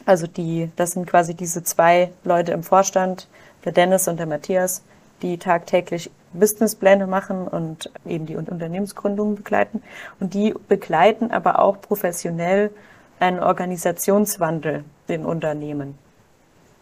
also 0.05 0.27
die, 0.27 0.71
das 0.77 0.93
sind 0.93 1.07
quasi 1.07 1.35
diese 1.35 1.63
zwei 1.63 2.13
Leute 2.25 2.53
im 2.53 2.63
Vorstand, 2.63 3.29
der 3.65 3.73
Dennis 3.73 4.09
und 4.09 4.19
der 4.19 4.27
Matthias, 4.27 4.83
die 5.23 5.39
tagtäglich 5.39 6.11
Businesspläne 6.37 7.07
machen 7.07 7.49
und 7.49 7.91
eben 8.05 8.27
die 8.27 8.37
Unternehmensgründungen 8.37 9.37
begleiten. 9.37 9.83
Und 10.21 10.35
die 10.35 10.55
begleiten 10.69 11.31
aber 11.31 11.59
auch 11.59 11.81
professionell 11.81 12.71
einen 13.19 13.41
Organisationswandel 13.41 14.85
in 15.09 15.25
Unternehmen. 15.25 15.99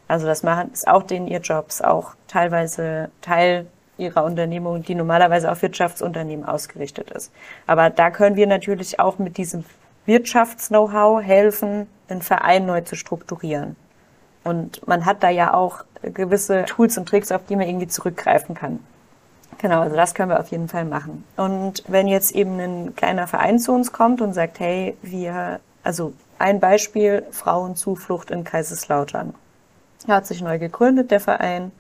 Also 0.08 0.26
das 0.26 0.42
machen, 0.42 0.72
ist 0.72 0.86
auch 0.86 1.02
denen 1.02 1.26
ihr 1.26 1.40
Jobs, 1.40 1.80
auch 1.80 2.14
teilweise 2.28 3.10
Teil 3.20 3.66
ihrer 3.96 4.24
Unternehmung, 4.24 4.82
die 4.82 4.94
normalerweise 4.94 5.50
auf 5.50 5.62
Wirtschaftsunternehmen 5.62 6.44
ausgerichtet 6.44 7.10
ist. 7.10 7.32
Aber 7.66 7.90
da 7.90 8.10
können 8.10 8.36
wir 8.36 8.46
natürlich 8.46 8.98
auch 9.00 9.18
mit 9.18 9.36
diesem 9.36 9.64
Wirtschafts-Know-how 10.06 11.22
helfen, 11.22 11.86
den 12.10 12.20
Verein 12.20 12.66
neu 12.66 12.82
zu 12.82 12.96
strukturieren. 12.96 13.76
Und 14.42 14.86
man 14.86 15.06
hat 15.06 15.22
da 15.22 15.30
ja 15.30 15.54
auch 15.54 15.84
gewisse 16.02 16.64
Tools 16.66 16.98
und 16.98 17.08
Tricks, 17.08 17.32
auf 17.32 17.46
die 17.46 17.56
man 17.56 17.66
irgendwie 17.66 17.88
zurückgreifen 17.88 18.54
kann. 18.54 18.80
Genau, 19.58 19.80
also 19.80 19.96
das 19.96 20.14
können 20.14 20.30
wir 20.30 20.40
auf 20.40 20.48
jeden 20.48 20.68
Fall 20.68 20.84
machen. 20.84 21.24
Und 21.36 21.84
wenn 21.88 22.06
jetzt 22.06 22.32
eben 22.32 22.58
ein 22.58 22.96
kleiner 22.96 23.26
Verein 23.26 23.58
zu 23.58 23.72
uns 23.72 23.92
kommt 23.92 24.20
und 24.20 24.32
sagt, 24.32 24.60
hey, 24.60 24.96
wir, 25.02 25.60
also 25.82 26.12
ein 26.38 26.60
Beispiel, 26.60 27.24
Frauenzuflucht 27.30 28.30
in 28.30 28.44
Kaiserslautern. 28.44 29.34
Er 30.06 30.16
hat 30.16 30.26
sich 30.26 30.42
neu 30.42 30.58
gegründet, 30.58 31.10
der 31.10 31.20
Verein, 31.20 31.72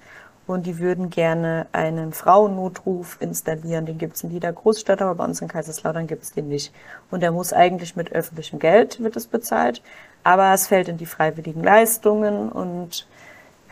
und 0.46 0.66
die 0.66 0.78
würden 0.78 1.08
gerne 1.08 1.66
einen 1.72 2.12
Frauennotruf 2.12 3.16
installieren. 3.20 3.86
Den 3.86 3.98
gibt 3.98 4.16
es 4.16 4.24
in 4.24 4.30
jeder 4.30 4.52
Großstadt, 4.52 5.00
aber 5.00 5.14
bei 5.14 5.24
uns 5.24 5.40
in 5.40 5.48
Kaiserslautern 5.48 6.06
gibt 6.06 6.22
es 6.22 6.32
den 6.32 6.48
nicht. 6.48 6.72
Und 7.10 7.22
der 7.22 7.32
muss 7.32 7.52
eigentlich 7.52 7.96
mit 7.96 8.12
öffentlichem 8.12 8.58
Geld, 8.58 9.02
wird 9.02 9.16
es 9.16 9.26
bezahlt, 9.26 9.82
aber 10.22 10.52
es 10.52 10.66
fällt 10.66 10.88
in 10.88 10.98
die 10.98 11.06
freiwilligen 11.06 11.62
Leistungen 11.62 12.50
und 12.50 13.06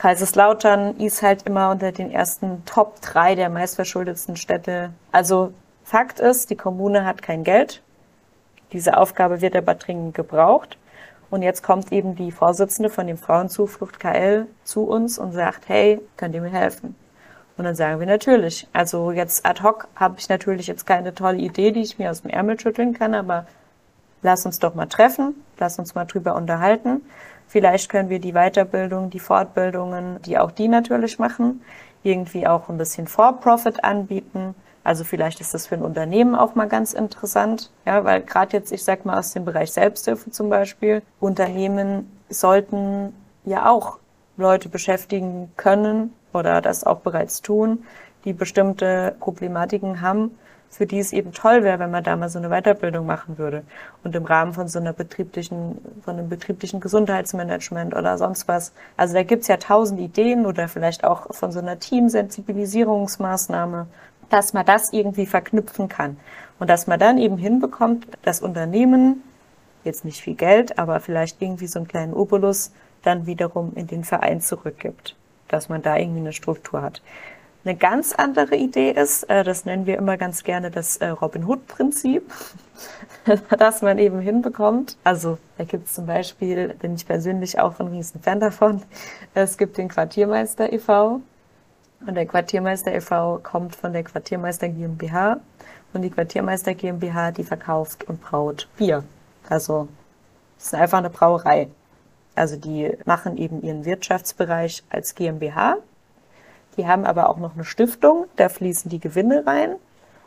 Kaiserslautern 0.03 0.97
ist 0.97 1.23
halt 1.23 1.45
immer 1.47 1.71
unter 1.71 1.93
den 1.93 2.11
ersten 2.11 2.65
Top 2.65 3.01
drei 3.03 3.37
der 3.37 3.49
meistverschuldetsten 3.49 4.35
Städte. 4.35 4.91
Also 5.13 5.53
Fakt 5.85 6.19
ist, 6.19 6.51
die 6.51 6.57
Kommune 6.57 7.05
hat 7.05 7.23
kein 7.23 7.45
Geld. 7.45 7.85
Diese 8.73 8.97
Aufgabe 8.97 9.41
wird 9.41 9.55
aber 9.55 9.77
dringend 9.77 10.17
gebraucht. 10.17 10.77
Und 11.31 11.43
jetzt 11.43 11.63
kommt 11.63 11.93
eben 11.93 12.17
die 12.17 12.33
Vorsitzende 12.33 12.91
von 12.91 13.07
dem 13.07 13.17
Frauenzuflucht 13.17 14.01
KL 14.01 14.49
zu 14.65 14.83
uns 14.83 15.21
und 15.21 15.31
sagt, 15.31 15.69
hey, 15.69 16.01
könnt 16.17 16.35
ihr 16.35 16.41
mir 16.41 16.51
helfen? 16.51 16.97
Und 17.57 17.63
dann 17.65 17.77
sagen 17.77 18.01
wir 18.01 18.07
natürlich. 18.09 18.67
Also 18.73 19.13
jetzt 19.13 19.47
ad 19.47 19.63
hoc 19.63 19.87
habe 19.95 20.17
ich 20.19 20.29
natürlich 20.29 20.67
jetzt 20.67 20.85
keine 20.85 21.15
tolle 21.15 21.39
Idee, 21.39 21.71
die 21.71 21.83
ich 21.83 22.01
mir 22.01 22.11
aus 22.11 22.23
dem 22.23 22.33
Ärmel 22.33 22.59
schütteln 22.59 22.93
kann, 22.93 23.15
aber 23.15 23.47
lass 24.23 24.47
uns 24.47 24.59
doch 24.59 24.75
mal 24.75 24.87
treffen, 24.87 25.35
lass 25.59 25.79
uns 25.79 25.95
mal 25.95 26.05
drüber 26.05 26.35
unterhalten. 26.35 27.03
Vielleicht 27.49 27.91
können 27.91 28.09
wir 28.09 28.19
die 28.19 28.33
Weiterbildung, 28.33 29.11
die 29.11 29.19
Fortbildungen, 29.19 30.23
die 30.23 30.39
auch 30.39 30.51
die 30.51 30.69
natürlich 30.69 31.19
machen, 31.19 31.63
irgendwie 32.03 32.47
auch 32.47 32.69
ein 32.69 32.79
bisschen 32.79 33.07
For-Profit 33.07 33.85
anbieten. 33.85 34.55
Also 34.85 35.05
vielleicht 35.05 35.41
ist 35.41 35.55
das 35.55 35.67
für 35.67 35.77
ein 35.77 35.83
Unternehmen 35.83 36.35
auch 36.35 36.55
mal 36.55 36.67
ganz 36.67 36.93
interessant, 36.93 37.71
ja, 37.85 38.05
weil 38.05 38.23
gerade 38.23 38.57
jetzt, 38.57 38.73
ich 38.73 38.83
sag 38.83 39.05
mal 39.05 39.19
aus 39.19 39.33
dem 39.33 39.45
Bereich 39.45 39.73
Selbsthilfe 39.73 40.31
zum 40.31 40.49
Beispiel, 40.49 41.03
Unternehmen 41.21 42.11
sollten 42.29 43.15
ja 43.45 43.71
auch 43.71 43.99
Leute 44.37 44.69
beschäftigen 44.69 45.53
können 45.57 46.13
oder 46.33 46.61
das 46.61 46.85
auch 46.85 47.01
bereits 47.01 47.43
tun, 47.43 47.85
die 48.25 48.33
bestimmte 48.33 49.15
Problematiken 49.21 50.01
haben 50.01 50.37
für 50.73 50.87
die 50.87 50.99
es 50.99 51.13
eben 51.13 51.33
toll 51.33 51.63
wäre, 51.63 51.79
wenn 51.79 51.91
man 51.91 52.03
da 52.03 52.17
mal 52.17 52.31
so 52.31 52.39
eine 52.39 52.49
Weiterbildung 52.49 53.05
machen 53.05 53.37
würde. 53.37 53.63
Und 54.03 54.17
im 54.17 54.25
Rahmen 54.25 54.55
von 54.55 54.69
so 54.69 54.79
einer 54.79 54.95
betrieblichen, 54.95 55.77
von 56.03 56.19
einem 56.19 56.31
betrieblichen 56.31 56.81
Gesundheitsmanagement 56.81 57.95
oder 57.95 58.17
sonst 58.17 58.49
was. 58.49 58.73
Also 58.97 59.13
da 59.13 59.23
gibt's 59.23 59.49
ja 59.49 59.59
tausend 59.59 60.01
Ideen 60.01 60.47
oder 60.47 60.69
vielleicht 60.69 61.05
auch 61.05 61.35
von 61.35 61.53
so 61.53 61.59
einer 61.59 61.79
Teamsensibilisierungsmaßnahme, 61.79 63.87
dass 64.31 64.55
man 64.55 64.65
das 64.65 64.95
irgendwie 64.95 65.27
verknüpfen 65.27 65.91
kann. 65.91 66.17
Und 66.59 66.71
dass 66.71 66.87
man 66.87 66.99
dann 66.99 67.19
eben 67.19 67.37
hinbekommt, 67.37 68.07
das 68.23 68.41
Unternehmen, 68.41 69.23
jetzt 69.85 70.07
nicht 70.07 70.23
viel 70.23 70.37
Geld, 70.37 70.79
aber 70.79 71.01
vielleicht 71.01 71.43
irgendwie 71.43 71.67
so 71.67 71.81
einen 71.81 71.89
kleinen 71.89 72.15
Obolus 72.15 72.73
dann 73.03 73.27
wiederum 73.27 73.73
in 73.75 73.89
den 73.89 74.05
Verein 74.05 74.41
zurückgibt. 74.41 75.17
Dass 75.49 75.69
man 75.69 75.83
da 75.83 75.99
irgendwie 75.99 76.21
eine 76.21 76.33
Struktur 76.33 76.81
hat. 76.81 77.03
Eine 77.65 77.77
ganz 77.77 78.13
andere 78.13 78.57
Idee 78.57 78.91
ist, 78.91 79.23
äh, 79.25 79.45
das 79.45 79.65
nennen 79.65 79.87
wir 79.87 79.97
immer 79.97 80.17
ganz 80.17 80.43
gerne 80.43 80.73
das 80.73 80.97
äh, 80.97 81.09
Robin 81.09 81.47
Hood-Prinzip, 81.47 82.29
dass 83.59 83.83
man 83.83 83.99
eben 83.99 84.19
hinbekommt. 84.19 84.97
Also 85.05 85.39
da 85.59 85.65
gibt 85.65 85.87
es 85.87 85.95
zum 85.95 86.07
Beispiel, 86.07 86.75
bin 86.81 86.97
ich 86.97 87.07
persönlich 87.07 87.61
auch 87.61 87.79
ein 87.79 87.87
riesen 87.87 88.21
Fan 88.21 88.41
davon, 88.41 88.83
es 89.35 89.57
gibt 89.59 89.79
den 89.79 89.89
Quartiermeister 89.89 90.73
e.V. 90.73 91.21
Und 92.05 92.15
der 92.17 92.27
Quartiermeister 92.27 92.93
e.V. 92.93 93.39
kommt 93.45 93.77
von 93.77 93.93
der 93.93 94.03
Quartiermeister 94.03 94.69
GmbH. 94.69 95.39
Und 95.93 96.03
die 96.03 96.11
Quartiermeister 96.11 96.75
GmbH, 96.75 97.31
die 97.31 97.45
verkauft 97.45 98.03
und 98.09 98.21
braut 98.21 98.69
Bier. 98.77 99.05
Also 99.49 99.87
es 100.59 100.67
ist 100.67 100.75
einfach 100.75 100.99
eine 100.99 101.11
Brauerei. 101.11 101.69
Also 102.35 102.57
die 102.57 102.91
machen 103.05 103.37
eben 103.37 103.63
ihren 103.63 103.85
Wirtschaftsbereich 103.85 104.83
als 104.91 105.15
GmbH 105.15 105.77
die 106.77 106.87
haben 106.87 107.05
aber 107.05 107.29
auch 107.29 107.39
noch 107.39 107.55
eine 107.55 107.65
Stiftung, 107.65 108.27
da 108.37 108.49
fließen 108.49 108.91
die 108.91 109.01
Gewinne 109.01 109.47
rein. 109.47 109.77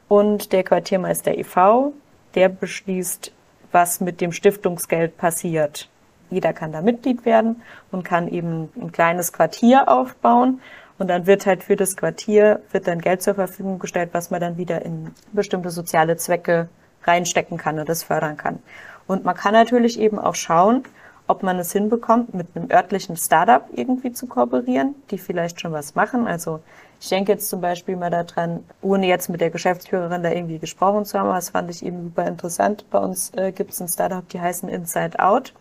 Und 0.07 0.53
der 0.53 0.63
Quartiermeister 0.63 1.37
e.V., 1.37 1.93
der 2.35 2.49
beschließt, 2.49 3.31
was 3.71 3.99
mit 4.01 4.21
dem 4.21 4.31
Stiftungsgeld 4.31 5.17
passiert. 5.17 5.89
Jeder 6.29 6.53
kann 6.53 6.71
da 6.71 6.81
Mitglied 6.81 7.25
werden 7.25 7.61
und 7.91 8.03
kann 8.03 8.27
eben 8.27 8.69
ein 8.79 8.91
kleines 8.91 9.33
Quartier 9.33 9.89
aufbauen. 9.89 10.61
Und 10.97 11.09
dann 11.09 11.27
wird 11.27 11.45
halt 11.45 11.63
für 11.63 11.75
das 11.75 11.97
Quartier, 11.97 12.61
wird 12.71 12.87
dann 12.87 13.01
Geld 13.01 13.21
zur 13.21 13.35
Verfügung 13.35 13.79
gestellt, 13.79 14.09
was 14.13 14.31
man 14.31 14.41
dann 14.41 14.57
wieder 14.57 14.83
in 14.83 15.11
bestimmte 15.33 15.69
soziale 15.69 16.17
Zwecke 16.17 16.69
reinstecken 17.03 17.57
kann 17.57 17.79
und 17.79 17.89
das 17.89 18.03
fördern 18.03 18.37
kann. 18.37 18.59
Und 19.07 19.25
man 19.25 19.35
kann 19.35 19.53
natürlich 19.53 19.99
eben 19.99 20.17
auch 20.17 20.35
schauen, 20.35 20.83
ob 21.27 21.43
man 21.43 21.57
es 21.57 21.71
hinbekommt, 21.71 22.33
mit 22.33 22.47
einem 22.55 22.69
örtlichen 22.69 23.17
Startup 23.17 23.63
irgendwie 23.73 24.11
zu 24.11 24.27
kooperieren, 24.27 24.95
die 25.09 25.17
vielleicht 25.17 25.59
schon 25.59 25.71
was 25.71 25.95
machen. 25.95 26.27
Also 26.27 26.59
ich 26.99 27.09
denke 27.09 27.31
jetzt 27.31 27.49
zum 27.49 27.61
Beispiel 27.61 27.95
mal 27.95 28.09
daran, 28.09 28.63
ohne 28.81 29.07
jetzt 29.07 29.29
mit 29.29 29.41
der 29.41 29.49
Geschäftsführerin 29.49 30.23
da 30.23 30.31
irgendwie 30.31 30.59
gesprochen 30.59 31.05
zu 31.05 31.19
haben, 31.19 31.29
das 31.29 31.49
fand 31.49 31.69
ich 31.71 31.85
eben 31.85 32.03
super 32.03 32.27
interessant. 32.27 32.85
Bei 32.91 32.99
uns 32.99 33.31
äh, 33.35 33.51
gibt 33.51 33.71
es 33.71 33.81
ein 33.81 33.87
Startup, 33.87 34.27
die 34.29 34.39
heißen 34.39 34.69
Inside 34.69 35.19
Out 35.19 35.53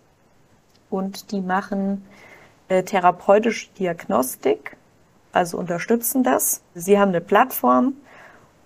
und 0.90 1.32
die 1.32 1.40
machen 1.40 2.04
äh, 2.68 2.82
therapeutische 2.82 3.68
Diagnostik, 3.78 4.76
also 5.32 5.58
unterstützen 5.58 6.22
das. 6.22 6.62
Sie 6.74 6.98
haben 6.98 7.08
eine 7.08 7.20
Plattform 7.20 7.94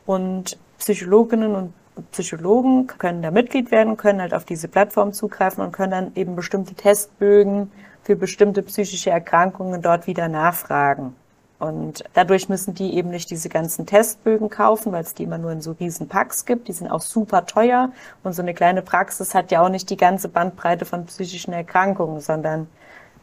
und 0.05 0.59
Psychologinnen 0.79 1.55
und 1.55 1.73
Psychologen 2.13 2.87
können 2.87 3.23
da 3.23 3.31
Mitglied 3.31 3.71
werden, 3.71 3.97
können 3.97 4.21
halt 4.21 4.35
auf 4.35 4.45
diese 4.45 4.69
Plattform 4.69 5.13
zugreifen 5.13 5.63
und 5.63 5.73
können 5.73 5.91
dann 5.91 6.13
eben 6.15 6.37
bestimmte 6.37 6.75
Testbögen 6.75 7.71
für 8.03 8.17
bestimmte 8.17 8.63
psychische 8.63 9.11
Erkrankungen 9.11 9.83
dort 9.83 10.07
wieder 10.07 10.29
nachfragen. 10.29 11.15
Und 11.59 12.05
dadurch 12.15 12.49
müssen 12.49 12.75
die 12.75 12.95
eben 12.95 13.11
nicht 13.11 13.31
diese 13.31 13.49
ganzen 13.49 13.85
Testbögen 13.85 14.49
kaufen, 14.49 14.93
weil 14.93 15.03
es 15.03 15.15
die 15.15 15.25
immer 15.25 15.39
nur 15.39 15.51
in 15.51 15.61
so 15.61 15.73
riesen 15.73 16.09
Packs 16.09 16.45
gibt. 16.45 16.69
Die 16.69 16.73
sind 16.73 16.89
auch 16.89 17.01
super 17.01 17.47
teuer. 17.47 17.91
Und 18.23 18.33
so 18.33 18.43
eine 18.43 18.55
kleine 18.55 18.81
Praxis 18.81 19.35
hat 19.35 19.51
ja 19.51 19.63
auch 19.63 19.69
nicht 19.69 19.91
die 19.91 19.97
ganze 19.97 20.29
Bandbreite 20.29 20.85
von 20.85 21.07
psychischen 21.07 21.53
Erkrankungen, 21.53 22.21
sondern 22.21 22.69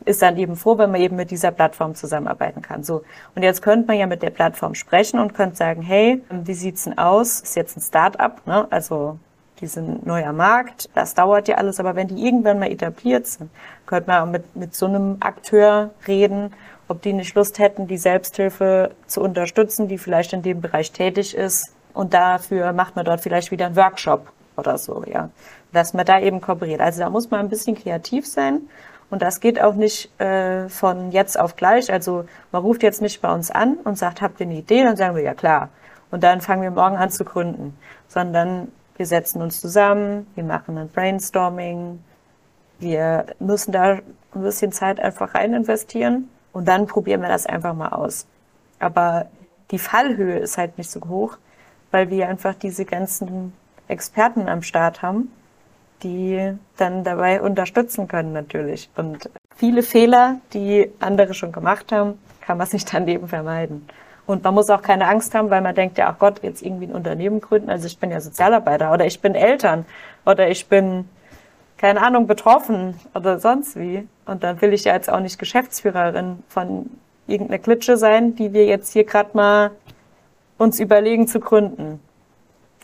ist 0.06 0.22
dann 0.22 0.38
eben 0.38 0.56
froh, 0.56 0.78
wenn 0.78 0.92
man 0.92 1.02
eben 1.02 1.16
mit 1.16 1.32
dieser 1.32 1.52
Plattform 1.52 1.96
zusammenarbeiten 1.96 2.62
kann. 2.62 2.84
So. 2.84 3.04
Und 3.36 3.44
jetzt 3.44 3.62
könnte 3.62 3.88
man 3.88 3.98
ja 3.98 4.06
mit 4.06 4.22
der 4.22 4.30
Plattform 4.30 4.76
sprechen 4.76 5.20
und 5.20 5.34
könnte 5.34 5.56
sagen, 5.58 5.82
hey, 5.82 6.24
wie 6.30 6.54
sieht's 6.54 6.84
denn 6.84 6.98
aus? 6.98 7.42
Ist 7.42 7.56
jetzt 7.56 7.76
ein 7.76 7.82
Start-up, 7.82 8.46
ne? 8.46 8.68
Also, 8.70 9.18
die 9.62 9.68
sind 9.68 10.06
neuer 10.06 10.34
Markt. 10.34 10.90
Das 10.94 11.14
dauert 11.14 11.48
ja 11.48 11.56
alles. 11.56 11.80
Aber 11.80 11.96
wenn 11.96 12.08
die 12.08 12.26
irgendwann 12.26 12.60
mal 12.60 12.72
etabliert 12.72 13.26
sind, 13.26 13.50
könnte 13.86 14.10
man 14.10 14.32
mit, 14.32 14.56
mit 14.56 14.76
so 14.76 14.86
einem 14.86 15.18
Akteur 15.22 15.92
reden, 16.08 16.54
ob 16.88 17.02
die 17.02 17.14
nicht 17.14 17.36
Lust 17.36 17.58
hätten, 17.58 17.88
die 17.88 17.98
Selbsthilfe 17.98 18.92
zu 19.08 19.22
unterstützen, 19.22 19.88
die 19.88 19.98
vielleicht 19.98 20.34
in 20.34 20.44
dem 20.44 20.62
Bereich 20.62 20.92
tätig 20.92 21.36
ist. 21.36 21.74
Und 21.94 22.14
dafür 22.14 22.74
macht 22.74 22.96
man 22.96 23.06
dort 23.06 23.22
vielleicht 23.22 23.52
wieder 23.52 23.68
einen 23.68 23.76
Workshop 23.76 24.32
oder 24.58 24.78
so, 24.78 25.04
ja. 25.06 25.30
Dass 25.72 25.94
man 25.94 26.06
da 26.06 26.20
eben 26.20 26.42
kooperiert. 26.42 26.82
Also 26.82 27.00
da 27.00 27.10
muss 27.10 27.32
man 27.32 27.40
ein 27.40 27.50
bisschen 27.50 27.76
kreativ 27.76 28.28
sein 28.28 28.62
und 29.10 29.22
das 29.22 29.40
geht 29.40 29.62
auch 29.62 29.76
nicht 29.76 30.20
äh, 30.20 30.68
von 30.70 31.12
jetzt 31.12 31.40
auf 31.40 31.56
gleich. 31.56 31.92
Also 31.92 32.26
man 32.52 32.62
ruft 32.62 32.84
jetzt 32.84 33.02
nicht 33.02 33.22
bei 33.22 33.32
uns 33.32 33.52
an 33.52 33.76
und 33.84 33.98
sagt, 33.98 34.22
habt 34.22 34.40
ihr 34.40 34.46
eine 34.46 34.56
Idee? 34.56 34.84
Dann 34.84 34.98
sagen 34.98 35.16
wir, 35.16 35.24
ja 35.24 35.34
klar. 35.34 35.70
Und 36.12 36.24
dann 36.24 36.42
fangen 36.42 36.64
wir 36.64 36.72
morgen 36.72 36.98
an 36.98 37.10
zu 37.12 37.24
gründen. 37.24 37.78
Sondern 38.08 38.72
wir 38.98 39.06
setzen 39.06 39.42
uns 39.42 39.62
zusammen, 39.62 40.28
wir 40.36 40.44
machen 40.44 40.78
ein 40.78 40.90
Brainstorming, 40.90 42.04
wir 42.80 43.26
müssen 43.40 43.72
da 43.72 43.94
ein 43.94 44.02
bisschen 44.34 44.72
Zeit 44.72 45.00
einfach 45.00 45.36
rein 45.36 45.54
investieren 45.54 46.30
und 46.52 46.68
dann 46.68 46.88
probieren 46.88 47.22
wir 47.22 47.30
das 47.30 47.46
einfach 47.46 47.74
mal 47.74 47.90
aus. 47.90 48.26
Aber 48.80 49.28
die 49.72 49.80
Fallhöhe 49.80 50.38
ist 50.40 50.58
halt 50.58 50.78
nicht 50.78 50.90
so 50.90 51.02
hoch, 51.08 51.38
weil 51.92 52.10
wir 52.10 52.28
einfach 52.28 52.56
diese 52.56 52.86
ganzen 52.86 53.54
Experten 53.88 54.50
am 54.50 54.62
Start 54.62 55.02
haben, 55.02 55.32
die 56.06 56.54
dann 56.78 57.04
dabei 57.04 57.42
unterstützen 57.42 58.08
können 58.08 58.32
natürlich. 58.32 58.90
Und 58.96 59.30
viele 59.56 59.82
Fehler, 59.82 60.40
die 60.54 60.92
andere 61.00 61.34
schon 61.34 61.52
gemacht 61.52 61.92
haben, 61.92 62.20
kann 62.42 62.58
man 62.60 62.68
sich 62.74 62.86
dann 62.86 63.08
eben 63.08 63.28
vermeiden. 63.28 63.88
Und 64.28 64.44
man 64.44 64.54
muss 64.54 64.70
auch 64.70 64.82
keine 64.82 65.08
Angst 65.08 65.36
haben, 65.36 65.50
weil 65.50 65.62
man 65.62 65.76
denkt 65.76 65.98
ja, 65.98 66.08
ach 66.10 66.20
Gott, 66.20 66.42
jetzt 66.42 66.64
irgendwie 66.64 66.86
ein 66.86 66.96
Unternehmen 66.96 67.42
gründen. 67.42 67.70
Also 67.70 67.88
ich 67.88 68.00
bin 68.00 68.12
ja 68.12 68.22
Sozialarbeiter 68.22 68.92
oder 68.92 69.06
ich 69.06 69.20
bin 69.20 69.36
Eltern 69.36 69.86
oder 70.26 70.50
ich 70.50 70.68
bin, 70.68 71.08
keine 71.78 72.02
Ahnung, 72.02 72.26
betroffen 72.26 73.00
oder 73.14 73.40
sonst 73.40 73.76
wie. 73.76 74.08
Und 74.26 74.44
dann 74.44 74.62
will 74.62 74.74
ich 74.74 74.84
ja 74.86 74.94
jetzt 74.94 75.12
auch 75.12 75.20
nicht 75.20 75.38
Geschäftsführerin 75.38 76.44
von 76.50 76.90
irgendeiner 77.28 77.60
Klitsche 77.60 77.98
sein, 77.98 78.36
die 78.36 78.54
wir 78.54 78.66
jetzt 78.66 78.94
hier 78.94 79.04
gerade 79.04 79.30
mal 79.34 79.72
uns 80.58 80.80
überlegen 80.80 81.28
zu 81.28 81.40
gründen. 81.40 82.00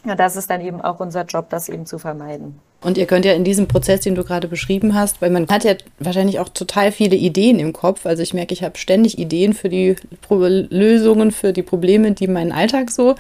Ja, 0.04 0.16
das 0.16 0.36
ist 0.36 0.50
dann 0.50 0.62
eben 0.62 0.82
auch 0.82 1.00
unser 1.00 1.26
Job, 1.26 1.50
das 1.50 1.70
eben 1.70 1.86
zu 1.86 2.00
vermeiden. 2.00 2.60
Und 2.84 2.98
ihr 2.98 3.06
könnt 3.06 3.26
ja 3.26 3.34
in 3.34 3.44
diesem 3.44 3.68
Prozess, 3.68 4.02
den 4.02 4.16
du 4.16 4.24
gerade 4.24 4.48
beschrieben 4.48 4.96
hast, 4.96 5.22
weil 5.22 5.30
man 5.30 5.48
hat 5.48 5.64
ja 5.64 5.76
wahrscheinlich 6.00 6.40
auch 6.40 6.50
total 6.50 6.92
viele 6.92 7.16
Ideen 7.16 7.60
im 7.60 7.74
Kopf. 7.74 8.08
Also 8.08 8.24
ich 8.24 8.34
merke, 8.34 8.54
ich 8.54 8.64
habe 8.64 8.80
ständig 8.80 9.20
Ideen 9.20 9.54
für 9.54 9.70
die 9.70 9.96
Lösungen, 10.30 11.32
für 11.32 11.54
die 11.54 11.62
Probleme, 11.62 12.14
die 12.14 12.28
meinen 12.28 12.52
Alltag 12.52 12.90
so 12.90 13.14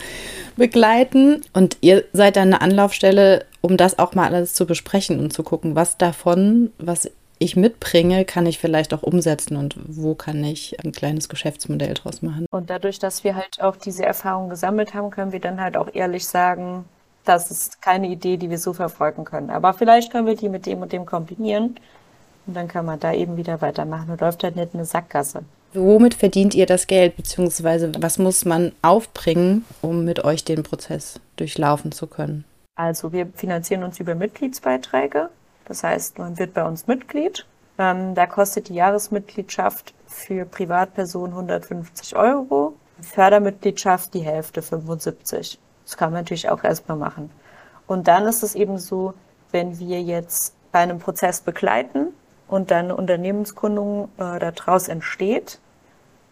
begleiten. 0.55 1.41
Und 1.53 1.77
ihr 1.81 2.03
seid 2.11 2.37
dann 2.37 2.53
eine 2.53 2.61
Anlaufstelle, 2.61 3.45
um 3.61 3.77
das 3.77 3.99
auch 3.99 4.15
mal 4.15 4.33
alles 4.33 4.55
zu 4.55 4.65
besprechen 4.65 5.19
und 5.19 5.31
zu 5.31 5.43
gucken, 5.43 5.75
was 5.75 5.97
davon, 5.97 6.71
was 6.79 7.11
ich 7.41 7.55
mitbringe, 7.55 8.23
kann 8.23 8.45
ich 8.45 8.59
vielleicht 8.59 8.93
auch 8.93 9.03
umsetzen 9.03 9.57
und 9.57 9.75
wo 9.87 10.15
kann 10.15 10.43
ich 10.43 10.77
ein 10.83 10.91
kleines 10.91 11.27
Geschäftsmodell 11.27 11.95
draus 11.95 12.21
machen. 12.21 12.45
Und 12.51 12.69
dadurch, 12.69 12.99
dass 12.99 13.23
wir 13.23 13.35
halt 13.35 13.61
auch 13.61 13.75
diese 13.75 14.05
Erfahrung 14.05 14.49
gesammelt 14.49 14.93
haben, 14.93 15.09
können 15.09 15.31
wir 15.31 15.39
dann 15.39 15.59
halt 15.59 15.75
auch 15.75 15.89
ehrlich 15.93 16.27
sagen, 16.27 16.85
das 17.25 17.51
ist 17.51 17.81
keine 17.81 18.07
Idee, 18.07 18.37
die 18.37 18.49
wir 18.49 18.57
so 18.57 18.73
verfolgen 18.73 19.25
können. 19.25 19.49
Aber 19.49 19.73
vielleicht 19.73 20.11
können 20.11 20.27
wir 20.27 20.35
die 20.35 20.49
mit 20.49 20.65
dem 20.65 20.81
und 20.81 20.91
dem 20.91 21.05
kombinieren 21.05 21.75
und 22.45 22.55
dann 22.55 22.67
kann 22.67 22.85
man 22.85 22.99
da 22.99 23.13
eben 23.13 23.37
wieder 23.37 23.61
weitermachen 23.61 24.09
und 24.09 24.21
läuft 24.21 24.43
halt 24.43 24.55
nicht 24.55 24.73
eine 24.73 24.85
Sackgasse. 24.85 25.43
Womit 25.73 26.13
verdient 26.13 26.53
ihr 26.53 26.65
das 26.65 26.85
Geld, 26.85 27.15
beziehungsweise 27.15 27.91
was 27.99 28.17
muss 28.17 28.45
man 28.45 28.73
aufbringen, 28.81 29.65
um 29.81 30.03
mit 30.03 30.23
euch 30.23 30.43
den 30.43 30.63
Prozess 30.63 31.19
durchlaufen 31.37 31.91
zu 31.91 32.07
können? 32.07 32.43
Also 32.75 33.13
wir 33.13 33.27
finanzieren 33.35 33.83
uns 33.83 33.99
über 33.99 34.15
Mitgliedsbeiträge. 34.15 35.29
Das 35.65 35.83
heißt, 35.83 36.19
man 36.19 36.37
wird 36.37 36.53
bei 36.53 36.63
uns 36.63 36.87
Mitglied. 36.87 37.45
Ähm, 37.77 38.15
da 38.15 38.27
kostet 38.27 38.69
die 38.69 38.75
Jahresmitgliedschaft 38.75 39.93
für 40.05 40.45
Privatpersonen 40.45 41.33
150 41.33 42.15
Euro, 42.15 42.73
Fördermitgliedschaft 43.01 44.13
die 44.13 44.19
Hälfte 44.19 44.61
75. 44.61 45.59
Das 45.85 45.97
kann 45.97 46.11
man 46.11 46.21
natürlich 46.21 46.49
auch 46.49 46.63
erstmal 46.63 46.97
machen. 46.97 47.31
Und 47.87 48.07
dann 48.07 48.25
ist 48.25 48.43
es 48.43 48.55
eben 48.55 48.77
so, 48.77 49.13
wenn 49.51 49.79
wir 49.79 50.01
jetzt 50.01 50.55
bei 50.71 50.79
einem 50.79 50.99
Prozess 50.99 51.41
begleiten 51.41 52.07
und 52.47 52.71
dann 52.71 52.85
eine 52.85 52.95
Unternehmensgründung 52.95 54.09
äh, 54.17 54.39
daraus 54.39 54.87
entsteht, 54.87 55.59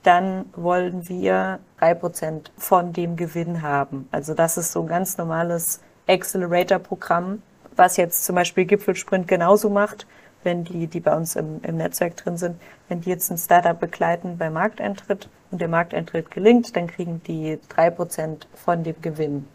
dann 0.03 0.45
wollen 0.55 1.09
wir 1.09 1.59
drei 1.79 1.93
Prozent 1.93 2.51
von 2.57 2.93
dem 2.93 3.15
Gewinn 3.15 3.61
haben. 3.61 4.07
Also 4.11 4.33
das 4.33 4.57
ist 4.57 4.71
so 4.71 4.81
ein 4.81 4.87
ganz 4.87 5.17
normales 5.17 5.81
Accelerator-Programm, 6.07 7.41
was 7.79 7.97
jetzt 7.97 8.25
zum 8.25 8.35
Beispiel 8.35 8.65
Gipfelsprint 8.65 9.27
genauso 9.27 9.69
macht, 9.69 10.05
wenn 10.43 10.63
die, 10.63 10.87
die 10.87 10.99
bei 10.99 11.15
uns 11.15 11.35
im, 11.35 11.61
im 11.63 11.77
Netzwerk 11.77 12.17
drin 12.17 12.37
sind, 12.37 12.61
wenn 12.87 13.01
die 13.01 13.09
jetzt 13.09 13.31
ein 13.31 13.37
Startup 13.37 13.79
begleiten 13.79 14.37
beim 14.37 14.53
Markteintritt 14.53 15.29
und 15.49 15.59
der 15.59 15.67
Markteintritt 15.67 16.29
gelingt, 16.29 16.75
dann 16.75 16.87
kriegen 16.87 17.21
die 17.25 17.57
drei 17.69 17.89
Prozent 17.89 18.47
von 18.53 18.83
dem 18.83 19.01
Gewinn. 19.01 19.47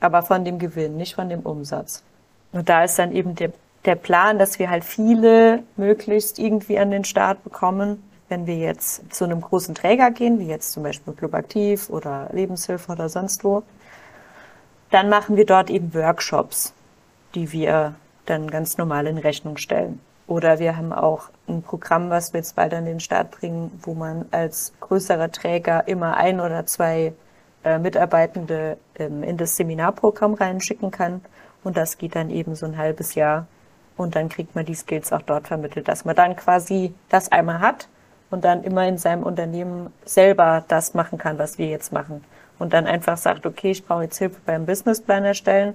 Aber 0.00 0.22
von 0.22 0.44
dem 0.44 0.58
Gewinn, 0.58 0.96
nicht 0.96 1.14
von 1.14 1.28
dem 1.28 1.40
Umsatz. 1.40 2.02
Und 2.52 2.68
da 2.68 2.84
ist 2.84 2.98
dann 2.98 3.12
eben 3.12 3.34
der, 3.34 3.52
der 3.84 3.94
Plan, 3.94 4.38
dass 4.38 4.58
wir 4.58 4.70
halt 4.70 4.84
viele 4.84 5.62
möglichst 5.76 6.38
irgendwie 6.38 6.78
an 6.78 6.90
den 6.90 7.04
Start 7.04 7.44
bekommen. 7.44 8.02
Wenn 8.28 8.46
wir 8.46 8.56
jetzt 8.56 9.12
zu 9.14 9.24
einem 9.24 9.40
großen 9.40 9.74
Träger 9.74 10.10
gehen, 10.10 10.38
wie 10.38 10.46
jetzt 10.46 10.72
zum 10.72 10.82
Beispiel 10.82 11.14
Club 11.14 11.34
Aktiv 11.34 11.88
oder 11.90 12.28
Lebenshilfe 12.32 12.92
oder 12.92 13.08
sonst 13.08 13.44
wo, 13.44 13.62
dann 14.90 15.08
machen 15.08 15.36
wir 15.36 15.46
dort 15.46 15.70
eben 15.70 15.92
Workshops 15.94 16.72
die 17.34 17.52
wir 17.52 17.94
dann 18.26 18.50
ganz 18.50 18.78
normal 18.78 19.06
in 19.06 19.18
Rechnung 19.18 19.56
stellen. 19.56 20.00
Oder 20.26 20.58
wir 20.58 20.76
haben 20.76 20.92
auch 20.92 21.30
ein 21.48 21.62
Programm, 21.62 22.10
was 22.10 22.34
wir 22.34 22.40
jetzt 22.40 22.54
bald 22.54 22.74
an 22.74 22.84
den 22.84 23.00
Start 23.00 23.30
bringen, 23.30 23.80
wo 23.82 23.94
man 23.94 24.26
als 24.30 24.74
größerer 24.80 25.32
Träger 25.32 25.88
immer 25.88 26.18
ein 26.18 26.38
oder 26.38 26.66
zwei 26.66 27.14
äh, 27.64 27.78
Mitarbeitende 27.78 28.76
ähm, 28.98 29.22
in 29.22 29.38
das 29.38 29.56
Seminarprogramm 29.56 30.34
reinschicken 30.34 30.90
kann. 30.90 31.22
Und 31.64 31.78
das 31.78 31.96
geht 31.96 32.14
dann 32.14 32.28
eben 32.28 32.54
so 32.54 32.66
ein 32.66 32.76
halbes 32.76 33.14
Jahr. 33.14 33.46
Und 33.96 34.16
dann 34.16 34.28
kriegt 34.28 34.54
man 34.54 34.66
die 34.66 34.74
Skills 34.74 35.12
auch 35.12 35.22
dort 35.22 35.48
vermittelt, 35.48 35.88
dass 35.88 36.04
man 36.04 36.14
dann 36.14 36.36
quasi 36.36 36.94
das 37.08 37.32
einmal 37.32 37.60
hat 37.60 37.88
und 38.30 38.44
dann 38.44 38.62
immer 38.62 38.86
in 38.86 38.98
seinem 38.98 39.22
Unternehmen 39.22 39.92
selber 40.04 40.62
das 40.68 40.92
machen 40.92 41.18
kann, 41.18 41.38
was 41.38 41.58
wir 41.58 41.66
jetzt 41.66 41.92
machen. 41.92 42.22
Und 42.58 42.74
dann 42.74 42.86
einfach 42.86 43.16
sagt, 43.16 43.46
okay, 43.46 43.70
ich 43.70 43.84
brauche 43.84 44.02
jetzt 44.04 44.18
Hilfe 44.18 44.40
beim 44.44 44.66
Businessplan 44.66 45.24
erstellen 45.24 45.74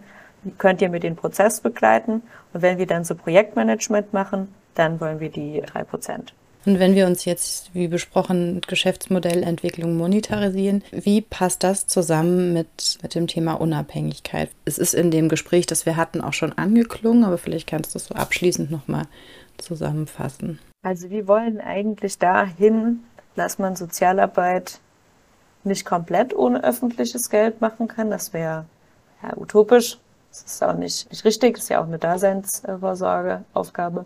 könnt 0.57 0.81
ihr 0.81 0.89
mit 0.89 1.03
den 1.03 1.15
Prozess 1.15 1.61
begleiten. 1.61 2.23
Und 2.53 2.61
wenn 2.61 2.77
wir 2.77 2.87
dann 2.87 3.03
so 3.03 3.15
Projektmanagement 3.15 4.13
machen, 4.13 4.53
dann 4.75 4.99
wollen 4.99 5.19
wir 5.19 5.29
die 5.29 5.61
drei 5.65 5.83
Prozent. 5.83 6.33
Und 6.65 6.79
wenn 6.79 6.95
wir 6.95 7.07
uns 7.07 7.25
jetzt, 7.25 7.73
wie 7.73 7.89
besprochen, 7.89 8.61
Geschäftsmodellentwicklung 8.65 9.97
monetarisieren, 9.97 10.81
wie 10.91 11.19
passt 11.19 11.63
das 11.63 11.87
zusammen 11.87 12.53
mit, 12.53 12.99
mit 13.01 13.15
dem 13.15 13.27
Thema 13.27 13.55
Unabhängigkeit? 13.55 14.49
Es 14.63 14.77
ist 14.77 14.93
in 14.93 15.11
dem 15.11 15.27
Gespräch, 15.27 15.65
das 15.65 15.85
wir 15.85 15.97
hatten, 15.97 16.21
auch 16.21 16.31
schon 16.31 16.53
angeklungen, 16.53 17.25
aber 17.25 17.37
vielleicht 17.37 17.67
kannst 17.67 17.93
du 17.93 17.97
es 17.99 18.05
so 18.05 18.15
abschließend 18.15 18.71
nochmal 18.71 19.07
zusammenfassen. 19.57 20.59
Also 20.83 21.09
wir 21.09 21.27
wollen 21.27 21.59
eigentlich 21.59 22.17
dahin, 22.17 22.99
dass 23.35 23.59
man 23.59 23.75
Sozialarbeit 23.75 24.79
nicht 25.65 25.85
komplett 25.85 26.35
ohne 26.35 26.63
öffentliches 26.63 27.29
Geld 27.29 27.61
machen 27.61 27.87
kann. 27.87 28.09
Das 28.09 28.33
wäre 28.33 28.65
ja, 29.21 29.37
utopisch. 29.37 29.97
Das 30.33 30.41
ist 30.41 30.63
auch 30.63 30.73
nicht, 30.73 31.09
nicht 31.11 31.25
richtig, 31.25 31.55
das 31.55 31.65
ist 31.65 31.69
ja 31.69 31.79
auch 31.79 31.85
eine 31.85 31.99
Daseinsvorsorgeaufgabe. 31.99 34.05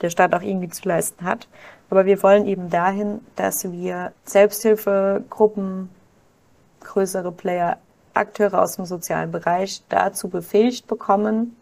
der 0.00 0.08
Staat 0.08 0.34
auch 0.34 0.40
irgendwie 0.40 0.70
zu 0.70 0.88
leisten 0.88 1.24
hat. 1.24 1.46
Aber 1.90 2.06
wir 2.06 2.22
wollen 2.22 2.46
eben 2.46 2.70
dahin, 2.70 3.20
dass 3.36 3.70
wir 3.70 4.12
Selbsthilfegruppen, 4.24 5.90
größere 6.80 7.32
Player, 7.32 7.76
Akteure 8.14 8.62
aus 8.62 8.76
dem 8.76 8.86
sozialen 8.86 9.30
Bereich 9.30 9.82
dazu 9.90 10.28
befähigt 10.28 10.86
bekommen, 10.86 11.54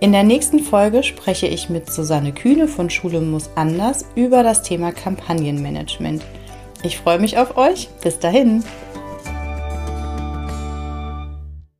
In 0.00 0.10
der 0.10 0.24
nächsten 0.24 0.58
Folge 0.58 1.04
spreche 1.04 1.46
ich 1.46 1.70
mit 1.70 1.92
Susanne 1.92 2.32
Kühne 2.32 2.66
von 2.66 2.90
Schule 2.90 3.20
muss 3.20 3.50
anders 3.54 4.06
über 4.16 4.42
das 4.42 4.62
Thema 4.62 4.90
Kampagnenmanagement. 4.90 6.24
Ich 6.82 6.98
freue 6.98 7.20
mich 7.20 7.38
auf 7.38 7.56
euch. 7.56 7.88
Bis 8.02 8.18
dahin. 8.18 8.64